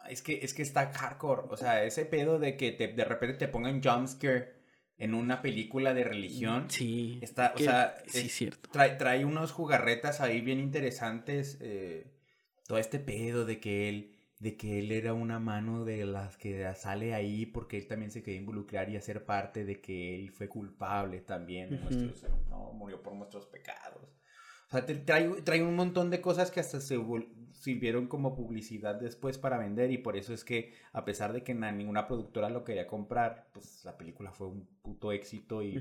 [0.08, 1.42] es, que, es que está hardcore.
[1.48, 4.59] O sea, ese pedo de que te, de repente te pongan jumpscare
[5.00, 6.66] en una película de religión.
[6.70, 7.18] Sí.
[7.22, 8.68] Está, o sea, sí, es- cierto.
[8.70, 11.58] Trae, trae unos jugarretas ahí bien interesantes.
[11.60, 12.06] eh,
[12.68, 16.72] todo este pedo de que él, de que él era una mano de las que
[16.76, 20.48] sale ahí porque él también se quería involucrar y hacer parte de que él fue
[20.48, 21.84] culpable también de Ujú.
[21.94, 24.08] nuestros, no, murió por nuestros pecados.
[24.68, 26.96] O sea, trae, trae un montón de cosas que hasta se
[27.60, 31.54] sirvieron como publicidad después para vender y por eso es que a pesar de que
[31.54, 35.76] na- ninguna productora lo quería comprar, pues la película fue un puto éxito y,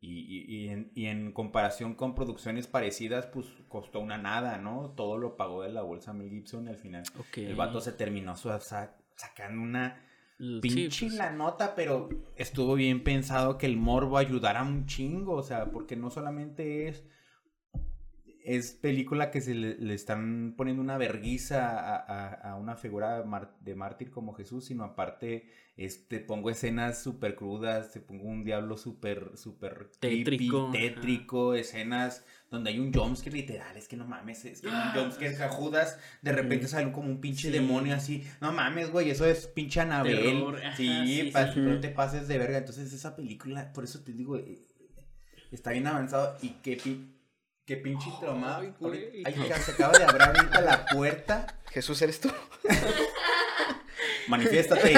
[0.00, 4.90] y, y- y en, y en comparación con producciones parecidas, pues costó una nada, ¿no?
[4.96, 7.02] Todo lo pagó de la bolsa Mel Gibson y al final
[7.34, 10.00] el vato se terminó sa- sa- sacando una
[10.38, 15.32] sí, pinche pues, la nota, pero estuvo bien pensado que el morbo ayudara un chingo,
[15.34, 17.04] o sea, porque no solamente es
[18.56, 23.22] es película que se le, le están poniendo una verguiza a, a- a una figura
[23.60, 28.76] de mártir como Jesús, sino aparte este, pongo escenas súper crudas, te pongo un diablo
[28.76, 30.72] súper, súper creepy, Tétrico, ajá.
[30.72, 35.36] tétrico, escenas donde hay un jumpscare literal, es que no mames, es que un jumpscare
[35.36, 37.50] que a Judas de repente sale como un pinche Sí.
[37.52, 40.42] demonio así, no mames, güey, eso es pinche Anabel,
[40.76, 41.60] sí, sí, pa- sí.
[41.60, 44.58] no te pases de verga, entonces esa película, por eso te digo, eh,
[45.52, 47.14] está bien avanzado y qué, pi-
[47.68, 49.22] qué pinche traumado, Ay, güey.
[49.62, 52.32] se acaba de abrir ahorita la puerta, Jesús, ¿eres tú?
[54.28, 54.94] manifiéstate.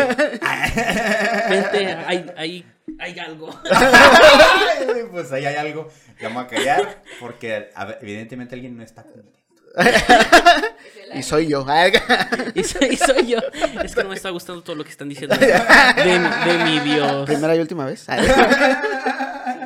[1.51, 2.65] Vente, hay, hay,
[3.01, 3.61] hay algo.
[5.11, 5.89] Pues ahí hay algo.
[6.21, 9.41] Voy a callar porque a ver, evidentemente alguien no está contento.
[11.13, 11.67] Y soy yo.
[12.55, 13.39] Y soy, y soy yo.
[13.83, 17.27] Es que no me está gustando todo lo que están diciendo de, de mi Dios.
[17.27, 18.07] Primera y última vez.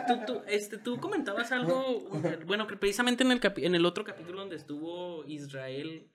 [0.07, 2.09] Tú, tú, este, tú comentabas algo,
[2.47, 6.09] bueno, que precisamente en el, capi- en el otro capítulo donde estuvo Israel,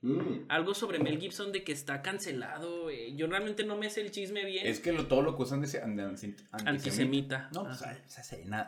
[0.47, 2.89] algo sobre Mel Gibson de que está cancelado.
[2.89, 4.67] eh, Yo realmente no me sé el chisme bien.
[4.67, 5.67] Es que lo, todo lo que usan de
[6.03, 6.43] antisemita.
[6.65, 7.49] Antisemita.
[7.53, 7.81] No, pues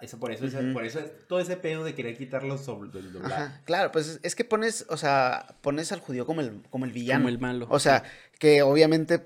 [0.01, 3.59] esa por eso, esa- por eso es todo ese pedo de querer quitarlo sobre doblaje.
[3.65, 6.91] Claro, pues es- es que pones, o sea, pones al judío como el, como el
[6.91, 7.21] villano.
[7.21, 7.67] Como el malo.
[7.69, 8.03] O sea,
[8.39, 9.25] que obviamente,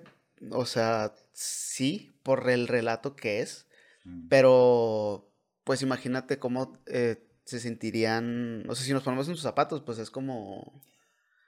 [0.51, 3.67] o sea, sí, por el relato que es,
[4.03, 4.27] Mm.
[4.29, 5.31] pero
[5.65, 9.97] pues imagínate cómo eh, se sentirían, o sea, si nos ponemos en sus zapatos, pues
[9.99, 10.81] es como...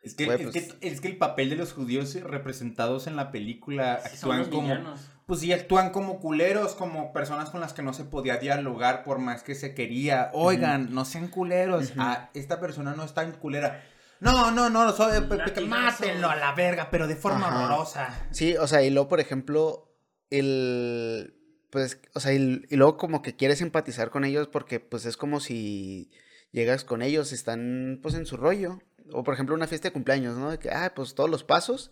[0.04, 3.32] Es que, es, pues- que, es que el papel de los judíos representados en la
[3.32, 4.62] película Sí, actúan los como.
[4.64, 5.02] villanos.
[5.26, 9.20] Pues sí, actúan como culeros, como personas con las que no se podía dialogar por
[9.20, 10.30] más que se quería.
[10.34, 11.92] Oigan, no sean culeros.
[11.98, 13.84] Ah, esta persona no está en culera.
[14.22, 15.68] No, no, no, soy, pe- que Latigazo.
[15.68, 17.66] mátenlo a la verga, pero de forma Ajá.
[17.66, 18.28] horrorosa.
[18.32, 19.94] Sí, o sea, y luego, por ejemplo,
[20.30, 21.34] el...
[21.78, 25.16] Pues, o sea, y, y luego como que quieres empatizar con ellos porque pues es
[25.16, 26.10] como si
[26.52, 28.80] llegas con ellos, están pues en su rollo.
[29.12, 30.50] O por ejemplo una fiesta de cumpleaños, ¿no?
[30.50, 31.92] De que, ah, pues todos los pasos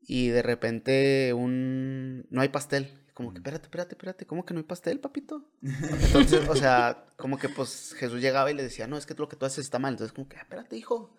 [0.00, 2.26] y de repente un...
[2.30, 2.90] no hay pastel.
[3.14, 5.48] Como que, espérate, espérate, espérate, ¿cómo que no hay pastel, papito?
[5.62, 9.28] Entonces, o sea, como que pues Jesús llegaba y le decía, no, es que lo
[9.28, 9.92] que tú haces está mal.
[9.92, 11.16] Entonces, como que, "Ah, espérate, hijo.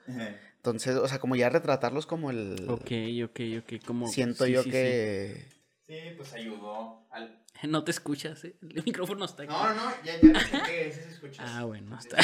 [0.58, 2.66] Entonces, o sea, como ya retratarlos como el...
[2.68, 2.92] Ok,
[3.24, 3.86] ok, ok.
[3.86, 4.72] Como, Siento sí, yo sí, sí.
[4.72, 5.46] que...
[5.88, 7.41] Sí, pues ayudó al...
[7.68, 8.56] No te escuchas, ¿eh?
[8.74, 9.52] El micrófono está aquí.
[9.54, 11.44] No, no, no, ya, ya chequé, ese se escucha.
[11.46, 12.18] Ah, bueno, está.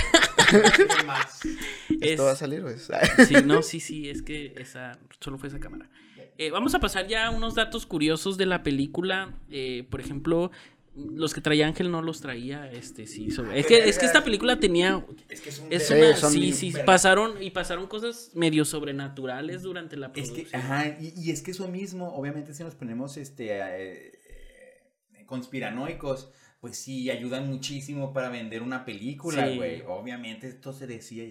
[1.05, 1.41] Más.
[2.01, 2.89] ¿Esto va a Es- salir o es?
[3.27, 5.89] Sí, no, sí, sí, es que esa solo fue esa cámara.
[6.39, 9.33] Eh, vamos a pasar ya a unos datos curiosos de la película.
[9.49, 10.51] Eh, por ejemplo,
[10.95, 13.29] los que traía Ángel no los traía, este, sí.
[13.31, 15.71] sobre- Es que, es que esta película tenía, Es que es un...
[15.73, 20.11] es Sí, una, son sí, sí, pasaron y pasaron cosas medio sobrenaturales durante la Es
[20.13, 20.45] producción.
[20.49, 24.16] que, ajá, y, y es que eso mismo, obviamente si nos ponemos este eh,
[25.27, 29.55] conspiranoicos, pues sí, ayudan muchísimo para vender una película, Sí.
[29.57, 29.81] güey.
[29.87, 31.23] Obviamente esto se decía,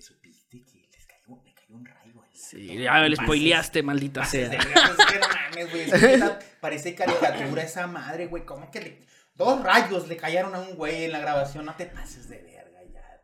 [0.00, 2.22] ¿supiste que les cayó, le cayó un rayo?
[2.22, 2.30] ahí?
[2.36, 4.48] Sí, ya Pases- spoileaste, maldita sea.
[4.48, 5.86] de mames, güey,
[6.60, 9.06] parece caricatura esa madre, güey, ¿cómo que le...
[9.36, 12.55] Dos rayos le cayeron a un güey en la grabación, no te pases de todo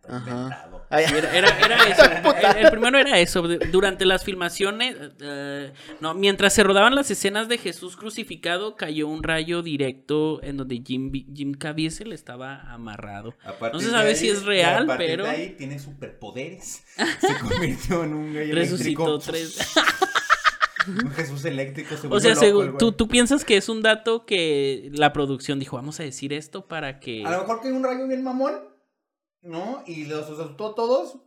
[0.09, 0.69] Ajá.
[0.93, 2.03] Era, era- era eso.
[2.05, 3.41] El, el primero era eso.
[3.71, 9.23] Durante las filmaciones, eh, no, mientras se rodaban las escenas de Jesús crucificado, cayó un
[9.23, 13.35] rayo directo en donde Jim, Jim Caviezel estaba amarrado.
[13.73, 16.85] No se sabe ahí- si es real, a partir pero- de ahí tiene superpoderes.
[17.21, 19.19] Se convirtió en un güey Resucitó eléctrico.
[19.19, 19.59] tres.
[20.89, 21.97] Un Jesús eléctrico.
[21.97, 22.77] Se O sea, loco el.
[22.77, 26.67] ¿tú, tú piensas que es un dato que la producción dijo, vamos a decir esto
[26.67, 27.25] para que...
[27.25, 28.55] A lo mejor que hay un rayo bien mamón,
[29.43, 29.83] ¿no?
[29.87, 31.19] Y los asustó a todos.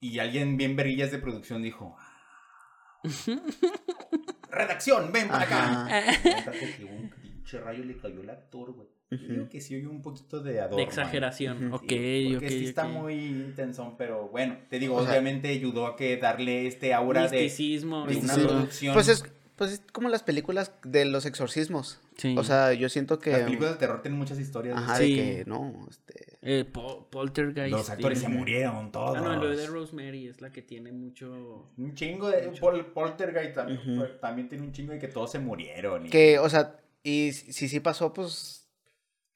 [0.00, 3.00] Y alguien bien verillas de producción dijo: "Ah,
[4.50, 5.86] Redacción, ven para acá.
[5.86, 6.52] Ajá.
[6.52, 8.88] Que un pinche rayo le cayó al actor, güey.
[9.10, 10.78] Yo digo que sí oye un poquito de adorno.
[10.78, 11.72] De exageración.
[11.72, 15.48] Ok, Sí, ok, porque sí está muy intenso, pero bueno, te digo, O sea- obviamente
[15.48, 18.04] ayudó a que darle este aura de, Misticismo.
[18.06, 18.94] de una producción.
[18.94, 22.00] Pues es, pues es como las películas de los exorcismos.
[22.16, 22.34] Sí.
[22.36, 23.30] O sea, yo siento que.
[23.30, 24.76] Las películas de terror tienen muchas historias.
[24.76, 25.14] Ajá, Sí.
[25.14, 26.35] de que no, este.
[26.48, 27.72] Eh, Po- Poltergeist.
[27.72, 29.16] Los actores se murieron todos.
[29.16, 31.70] Ah, no, lo de Rosemary es la que tiene mucho...
[31.76, 32.48] Un chingo de.
[32.60, 36.06] Pol, Poltergeist también, pues, también tiene un chingo de que todos se murieron.
[36.06, 38.68] y- Que, o sea, y si si sí pasó, pues.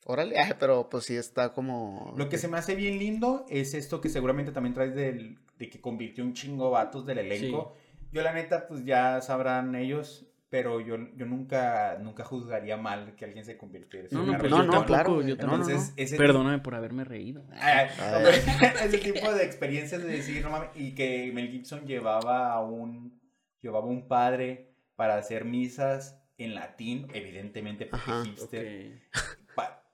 [0.07, 2.15] Órale, pero pues sí está como.
[2.17, 5.69] Lo que se me hace bien lindo es esto que seguramente también traes del, de
[5.69, 7.75] que convirtió un chingo de vatos del elenco.
[8.13, 13.25] Yo la neta, pues ya sabrán ellos, pero yo, yo nunca, nunca juzgaría mal que
[13.25, 14.09] alguien se convirtiera.
[14.11, 15.47] No, en no, una pues No, no, tampoco, claro, yo tampoco.
[15.47, 15.71] No, no, no.
[15.71, 17.47] Entonces, ese Perdóname por haberme reído.
[17.53, 17.89] Ay.
[18.85, 23.21] ese tipo de experiencias de decir, no mames, y que Mel Gibson llevaba a un,
[23.61, 29.21] llevaba un padre para hacer misas en latín, evidentemente porque Ajá, hipster, pa-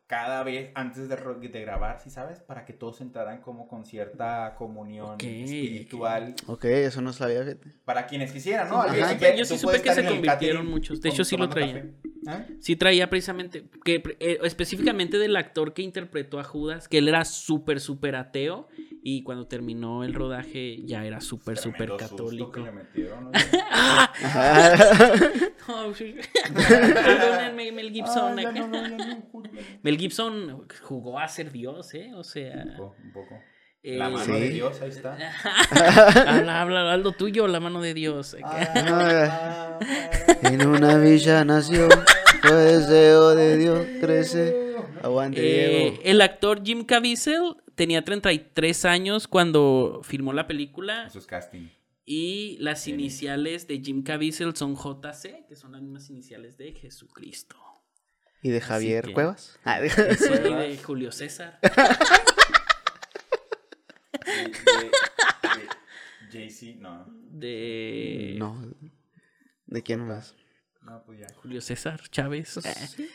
[0.07, 2.38] cada vez antes de, de grabar, ¿sí sabes?
[2.40, 7.70] Para que todos entraran como con cierta comunión espiritual, Ok, eso no sabía, fíjate.
[7.84, 8.82] para quienes quisieran, ¿no?
[8.82, 8.94] Ajá.
[8.96, 11.00] Yo sí- yo sí tú supe que se convirtieron muchos.
[11.00, 11.92] De hecho, sí lo café.
[12.28, 12.44] ¿Ah?
[12.61, 17.24] Sí traía precisamente, que eh, específicamente del actor que interpretó a Judas, que él era
[17.24, 18.66] súper, súper ateo
[19.09, 22.61] y cuando terminó el rodaje ya era súper, súper católico.
[26.54, 28.38] Perdónenme, Mel Gibson.
[28.38, 29.61] Ah, no, no, no, no, júzgalo.
[29.82, 32.11] Mel Gibson jugó a ser Dios, ¿eh?
[32.14, 32.64] O sea...
[32.66, 33.34] Un poco, un poco.
[33.82, 34.32] eh, La mano Sí.
[34.32, 35.12] de Dios, ahí está.
[36.26, 38.34] habla, habla, habla lo tuyo, la mano de Dios.
[38.34, 38.72] acá.
[38.74, 39.78] Ah,
[40.42, 41.88] En una villa nació,
[42.42, 44.66] fue deseo de Dios, crece.
[45.02, 45.98] Aguante, Eh, Diego.
[46.04, 51.68] el actor Jim Caviezel tenía 33 años cuando filmó la película Eso es casting.
[52.05, 52.99] y las Bien.
[53.01, 57.57] iniciales de Jim Caviezel son JC, que son las mismas iniciales de Jesucristo.
[58.43, 59.59] ¿Y de Javier que- Cuevas?
[59.64, 61.59] Ah, de- y de Julio César.
[66.31, 67.07] JC, no.
[67.31, 68.74] De No.
[69.66, 70.35] ¿De quién más?
[70.83, 71.27] No, pues ya.
[71.37, 72.57] Julio César Chávez.
[72.59, 73.11] Eh, sí.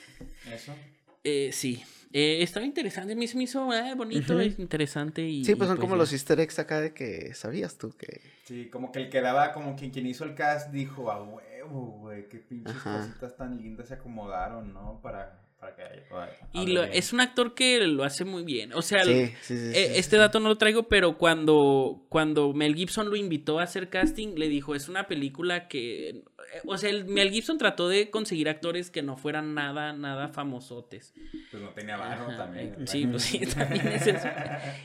[0.51, 0.76] Eso.
[1.24, 1.84] eh, sí.
[2.14, 5.22] Eh, estaba interesante, me, se me hizo eh, bonito, es interesante.
[5.28, 5.99] Y, Sí, pues y son como ya.
[5.99, 8.22] los easter eggs acá de que sabías tú que...
[8.43, 11.97] Sí, como que el que daba, como que quien hizo el cast dijo, a huevo,
[12.01, 12.97] güey, qué pinches Ajá.
[12.99, 14.99] cositas tan lindas se acomodaron, ¿no?
[15.01, 15.84] Para, para que
[16.53, 18.74] Y lo- es un actor que lo hace muy bien.
[18.74, 19.57] O sea, Sí, sí, sí.
[19.57, 20.18] sí, Eh, sí, este sí.
[20.18, 24.49] dato no lo traigo, pero cuando, cuando Mel Gibson lo invitó a hacer casting, le
[24.49, 26.09] dijo, es una película que...
[26.09, 26.24] eh,
[26.66, 31.14] O sea, el Mel Gibson trató de conseguir actores que no fueran nada, nada famosotes.
[31.51, 32.72] Pues no tenía barro Ajá, también.
[32.72, 32.86] ¿verdad?
[32.88, 34.28] sí, pues sí, también es eso.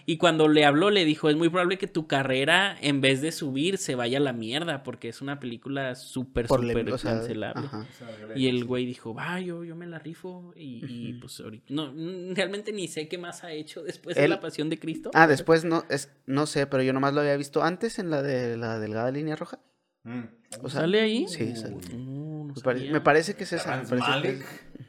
[0.05, 3.33] Y cuando le habló, le dijo, es muy probable que tu carrera, en vez de
[3.33, 7.67] subir, se vaya a la mierda, porque es una película súper, súper cancelable.
[7.67, 10.53] O sea, Y el güey dijo, va, yo, yo me la rifo.
[10.57, 11.93] Y, y, pues ahorita, no,
[12.35, 15.11] realmente ni sé qué más ha hecho después de la pasión de Cristo.
[15.15, 18.23] Ah, después no, es, no sé, pero yo nomás lo había visto antes en la
[18.23, 19.59] de la delgada línea roja.
[20.05, 20.23] Mm.
[20.63, 21.27] O sea, ¿Sale ahí?
[21.29, 21.77] Sí, sale.
[21.95, 22.93] No, no Me, pare- sabía.
[22.93, 23.83] me parece que es esa.
[23.83, 24.39] me parece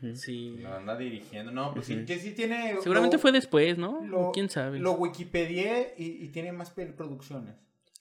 [0.02, 0.16] que.
[0.16, 0.58] Sí.
[0.62, 1.52] lo anda dirigiendo.
[1.52, 2.76] No, pues sí, que sí tiene.
[2.84, 4.06] Seguramente lo- fue después, ¿no?
[4.06, 4.78] lo- ¿Quién sabe?
[4.80, 7.56] Lo Wikipedié y, y tiene más producciones.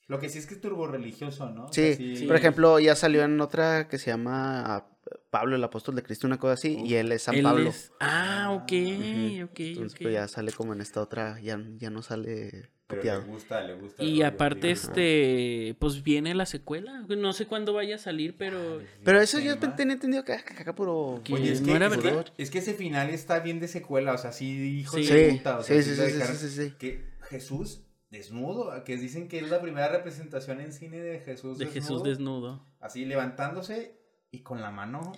[0.08, 1.64] Lo que sí es que es turbo religioso, ¿no?
[1.64, 2.24] O Sí, sea, sí.
[2.26, 4.86] por ejemplo, ya salió en otra que se llama
[5.38, 7.68] Pablo, el apóstol de Cristo, una cosa así, y él es San Él Pablo.
[7.70, 9.44] es- Ah, ok, Ujú.
[9.44, 10.02] ok, Entonces, ok.
[10.02, 13.74] pues ya sale como en esta otra, ya, ya no sale Pero le gusta, le
[13.74, 14.02] gusta.
[14.04, 17.04] Y aparte, este, pues viene la secuela.
[17.08, 19.74] No sé cuándo vaya a salir, pero Pero eso yo Tema.
[19.74, 21.20] tenía entendido que acá acá puro...
[21.24, 22.26] Que Oye, es no que, era es, que, verdad.
[22.38, 25.06] es que ese final está bien de secuela, o sea, sí, hijo Sí.
[25.06, 26.74] de Sí, puta, o sea, sí, sí, lo sí, sí, dejaron- sí, sí.
[26.78, 31.66] Que Jesús desnudo, que dicen que es la primera representación en cine de Jesús de
[31.66, 32.64] Jesús desnudo.
[32.80, 33.98] Así levantándose
[34.30, 35.12] y con la mano.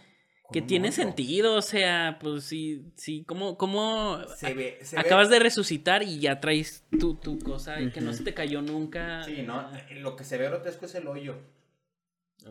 [0.50, 5.34] Que tiene sentido, o sea, pues sí, sí, como, como Se ve, se acabas ve-
[5.34, 9.22] de resucitar y ya traes tu, tu cosa y que no se te cayó nunca.
[9.24, 9.70] Sí, ¿no?
[9.96, 11.36] Lo que se ve grotesco es el hoyo.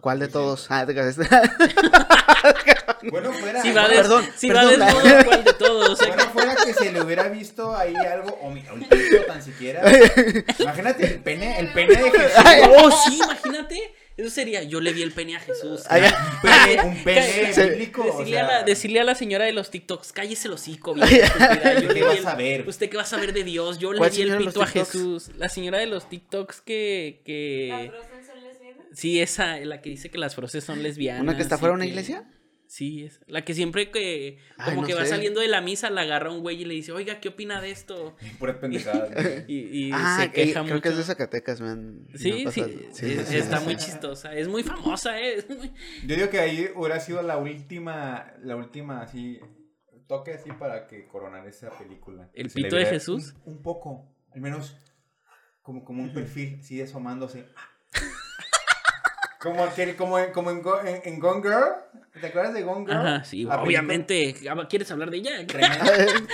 [0.02, 0.68] ¿Cuál de todos?
[0.70, 1.18] Ah, te.
[3.12, 3.62] Bueno, fuera.
[3.62, 4.80] Si va, des- perdón, si va perdón.
[4.80, 5.90] desnudo, ¿cuál de todos?
[5.90, 8.82] O sea, Bueno, fuera que se le hubiera visto ahí algo, o mi- o un
[8.84, 9.82] pito tan siquiera.
[10.60, 12.44] Imagínate el pene, el pene de Jesús.
[12.78, 13.94] oh, sí, imagínate.
[14.18, 15.84] Eso sería, yo le vi el pene a Jesús.
[15.90, 17.62] Ay, Un pene, un pene Sí.
[17.62, 18.02] bíblico.
[18.02, 20.96] o Decirle, a sea, la, decirle a la señora de los TikToks, cállese el hocico,
[20.96, 22.68] vieja estúpida, yo ¿Qué le vas el- a ver?
[22.68, 23.78] ¿Usted qué va a saber de Dios?
[23.78, 24.66] Yo le ¿Cuál vi el pito a?
[24.66, 25.30] Jesús.
[25.38, 27.18] La señora de los TikToks que...
[27.20, 27.92] ¿Las que...
[27.92, 28.86] Frozen son lesbianas?
[28.94, 31.22] Sí, esa, la que dice que las froces son lesbianas.
[31.22, 32.24] ¿Una que está fuera de una que- iglesia?
[32.68, 35.90] Sí, es la que siempre que Ay, como no que va saliendo de la misa
[35.90, 38.16] la agarra un güey y le dice, oiga, ¿qué opina de esto?
[38.40, 39.10] Puras pendejadas.
[39.48, 40.82] Y, y Ah, se que- queja creo mucho.
[40.82, 42.08] que es de Zacatecas, man.
[42.16, 42.64] Sí, No sí,
[43.32, 45.46] está muy chistosa, es muy famosa, ¿eh?
[45.48, 45.72] Muy-
[46.06, 49.40] Yo digo que ahí hubiera sido la última, la última así,
[50.08, 52.30] toque así para que coronara esa película.
[52.34, 53.34] ¿El pito de Jesús?
[53.46, 54.76] Un, un poco, al menos
[55.62, 57.46] como, como un perfil, así asomándose.
[59.48, 61.66] Como, aquel, como, en, como en, Go- en, en Gone Girl.
[62.20, 62.98] ¿Te acuerdas de Gone Girl?
[62.98, 64.36] Ajá, sí, La película- obviamente.
[64.70, 65.32] ¿Quieres hablar de ella?
[65.48, 65.86] Tremendo,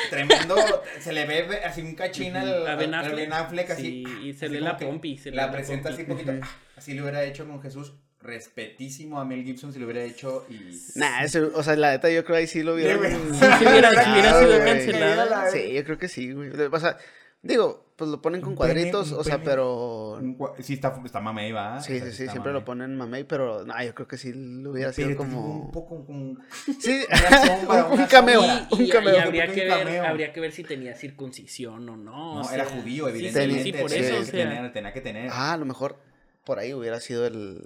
[0.09, 0.55] tremendo,
[0.99, 3.15] se le ve así un cachín al, A Ben al Affleck.
[3.17, 3.81] Ben Affleck, así.
[4.05, 6.03] Sí, y se así le la que pompi, se La la presenta pompi.
[6.03, 6.47] así poquito.
[6.77, 7.93] Así lo hubiera hecho con Jesús.
[8.21, 10.79] Respetísimo a Mel Gibson si lo hubiera hecho y...
[10.97, 12.77] Nah, ese- o sea, la neta yo creo ahí sí lo.
[12.77, 15.51] Sí, sí hubiera, sí hubiera sido.
[15.51, 16.49] Sí, yo creo que sí, güey.
[16.49, 16.97] O sea,
[17.41, 19.45] digo, pues lo ponen con pene, cuadritos, o sea, pene.
[19.45, 20.19] pero...
[20.37, 21.79] Cua- Sí, está, está mamey, va.
[21.81, 24.33] Sí, O sea, sí, sí, siempre lo ponen mamey, pero no, yo creo que sí
[24.33, 25.61] lo hubiera sido Pero como...
[25.65, 26.37] Un poco como...
[26.79, 27.03] Sí,
[27.45, 28.41] sombra, un, cameo.
[28.71, 29.15] Y, un cameo.
[29.15, 30.05] y habría, que ver, cameo.
[30.05, 32.03] habría que ver si tenía circuncisión o no.
[32.03, 33.63] No, o era judío, sí, sí, evidentemente.
[33.63, 34.49] Sí, por eso, tenía, o que sea.
[34.49, 35.29] tener, tenía que tener.
[35.31, 35.97] Ah, a lo mejor
[36.45, 37.61] por ahí hubiera sido el...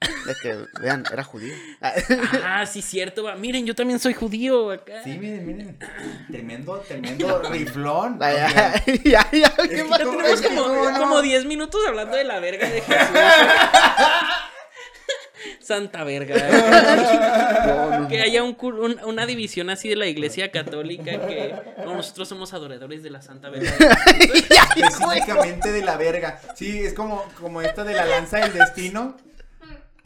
[0.00, 1.54] De que, vean, era judío.
[2.44, 3.24] Ah, sí, cierto.
[3.24, 3.34] va.
[3.34, 5.02] Miren, yo también soy judío acá.
[5.02, 5.78] Sí, miren, miren.
[6.30, 8.18] Tremendo, tremendo riflón.
[8.20, 8.50] Ya,
[9.04, 10.98] ya, ya, ¿qué tenemos es como, no?
[10.98, 13.06] como 10 minutos hablando de la verga de Jesús.
[15.60, 16.34] Santa verga.
[17.66, 21.94] No, no, Que haya un un- una división así de la iglesia católica que no,
[21.94, 23.72] nosotros somos adoradores de la Santa Verga.
[24.76, 26.40] específicamente de la verga.
[26.54, 29.16] Sí, es como, como esta de la lanza del destino.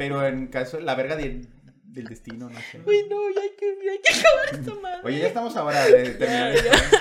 [0.00, 1.44] Pero en caso, la verga de-
[1.84, 2.80] del destino, no sé.
[2.86, 5.00] Uy, no, ya hay que, ya hay que acabar esta madre.
[5.04, 6.96] Oye, ya estamos ahora de terminar Ya, esto.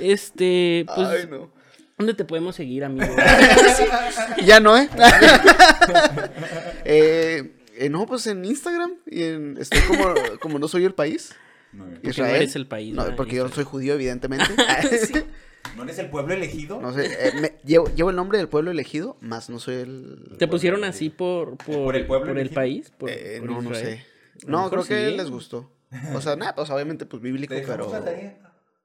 [0.00, 1.52] Este, pues, Ay, no.
[1.98, 3.14] ¿dónde te podemos seguir, amigo?
[4.44, 4.88] Ya no, ¿eh?
[6.84, 8.94] eh, eh, no, pues en Instagram.
[9.06, 11.34] Y en, estoy como, como no soy el país.
[11.72, 14.44] No, Porque no eres el país, porque yo no soy judío, evidentemente.
[15.76, 16.80] ¿No eres el pueblo elegido?
[16.80, 20.36] No sé, eh, me- llevo, llevo el nombre del pueblo elegido, más no soy el...
[20.38, 22.90] ¿Te pusieron así por, por, ¿Por el pueblo por el país?
[22.90, 24.04] ¿Por, Eh, por no, no sé.
[24.46, 25.16] No, creo que sí.
[25.16, 25.70] les gustó.
[26.14, 27.90] O sea, nada, pues obviamente pues bíblico, pero...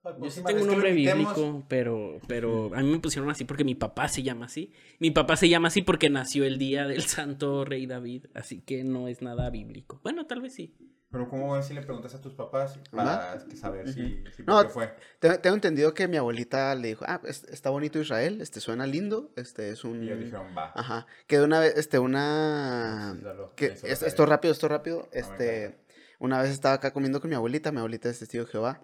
[0.04, 3.44] La Yo sí próxima tengo un nombre bíblico, pero, pero a mí me pusieron así
[3.44, 4.72] porque mi papá se llama así.
[5.00, 8.86] Mi papá se llama así porque nació el día del santo rey David, así que
[8.86, 10.00] no es nada bíblico.
[10.04, 10.74] Bueno, tal vez sí.
[11.10, 14.58] Pero ¿cómo ves si le preguntas a tus papás para que saber si, si No,
[14.58, 14.96] por qué fue?
[15.20, 18.86] Te- Tengo entendido que mi abuelita le dijo, ah, es- está bonito Israel, este suena
[18.86, 20.04] lindo, este es un...
[20.04, 20.74] Y ellos dijeron, va.
[20.76, 23.18] Ajá, que de una vez, este, una...
[23.24, 25.80] Dalo, que, es- esto rápido, esto rápido, me este...
[26.20, 28.82] Una vez estaba acá comiendo con mi abuelita, mi abuelita es testigo de Jehová,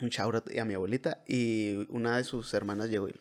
[0.00, 3.14] un shout y a mi abuelita, y una de sus hermanas llegó y,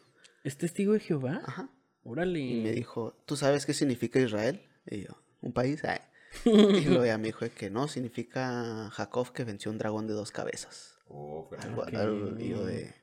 [0.44, 1.42] ¿Es testigo de Jehová?
[1.46, 1.70] ajá,
[2.04, 2.40] Órale.
[2.40, 4.62] y me dijo, ¿tú sabes qué significa Israel?
[4.86, 5.84] Y yo, ¿un país?
[5.84, 6.00] Ay.
[6.46, 10.14] Y luego ella me dijo de que no, significa Jacob que venció un dragón de
[10.14, 10.98] dos cabezas.
[11.08, 11.94] Oh, fue- Algo, Ok.
[11.94, 12.94] algo- y yo de,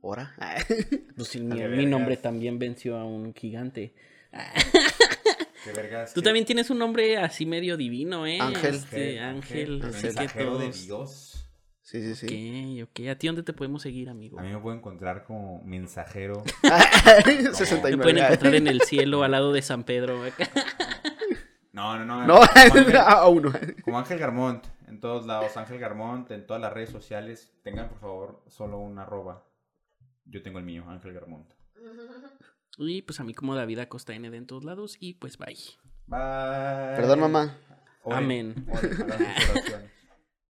[0.00, 0.34] ¿hora?
[1.16, 3.94] Pues mi, nombre también venció a un gigante.
[5.64, 6.12] Qué vergas.
[6.12, 8.38] Tú qué- también tienes un nombre así medio divino, ¿eh?
[8.40, 8.74] Ángel.
[8.74, 9.76] Este, ángel.
[9.76, 11.30] el así que mensajero de Dios.
[11.82, 12.80] Sí, sí, sí.
[12.82, 13.08] Ok, ok.
[13.08, 14.38] ¿A ti dónde te podemos seguir, amigo?
[14.40, 16.42] A mí me puedo encontrar como mensajero.
[17.26, 18.02] Me 69.
[18.02, 20.24] pueden encontrar en el cielo al lado de San Pedro.
[20.24, 20.50] acá.
[21.74, 22.24] No, no, no.
[22.24, 23.52] No, como Ángel- a uno.
[23.84, 27.98] Como Ángel Garmont, en todos lados, Ángel Garmont, en todas las redes sociales, tengan por
[27.98, 29.44] favor solo un arroba.
[30.24, 31.52] Yo tengo el mío, Ángel Garmont.
[32.78, 34.96] Y pues a mí como David Acosta ND en todos lados.
[35.00, 35.54] Y pues bye.
[36.06, 36.96] Bye.
[36.96, 37.58] Perdón, mamá.
[38.04, 38.66] Oren, Amén.
[38.72, 39.90] oren.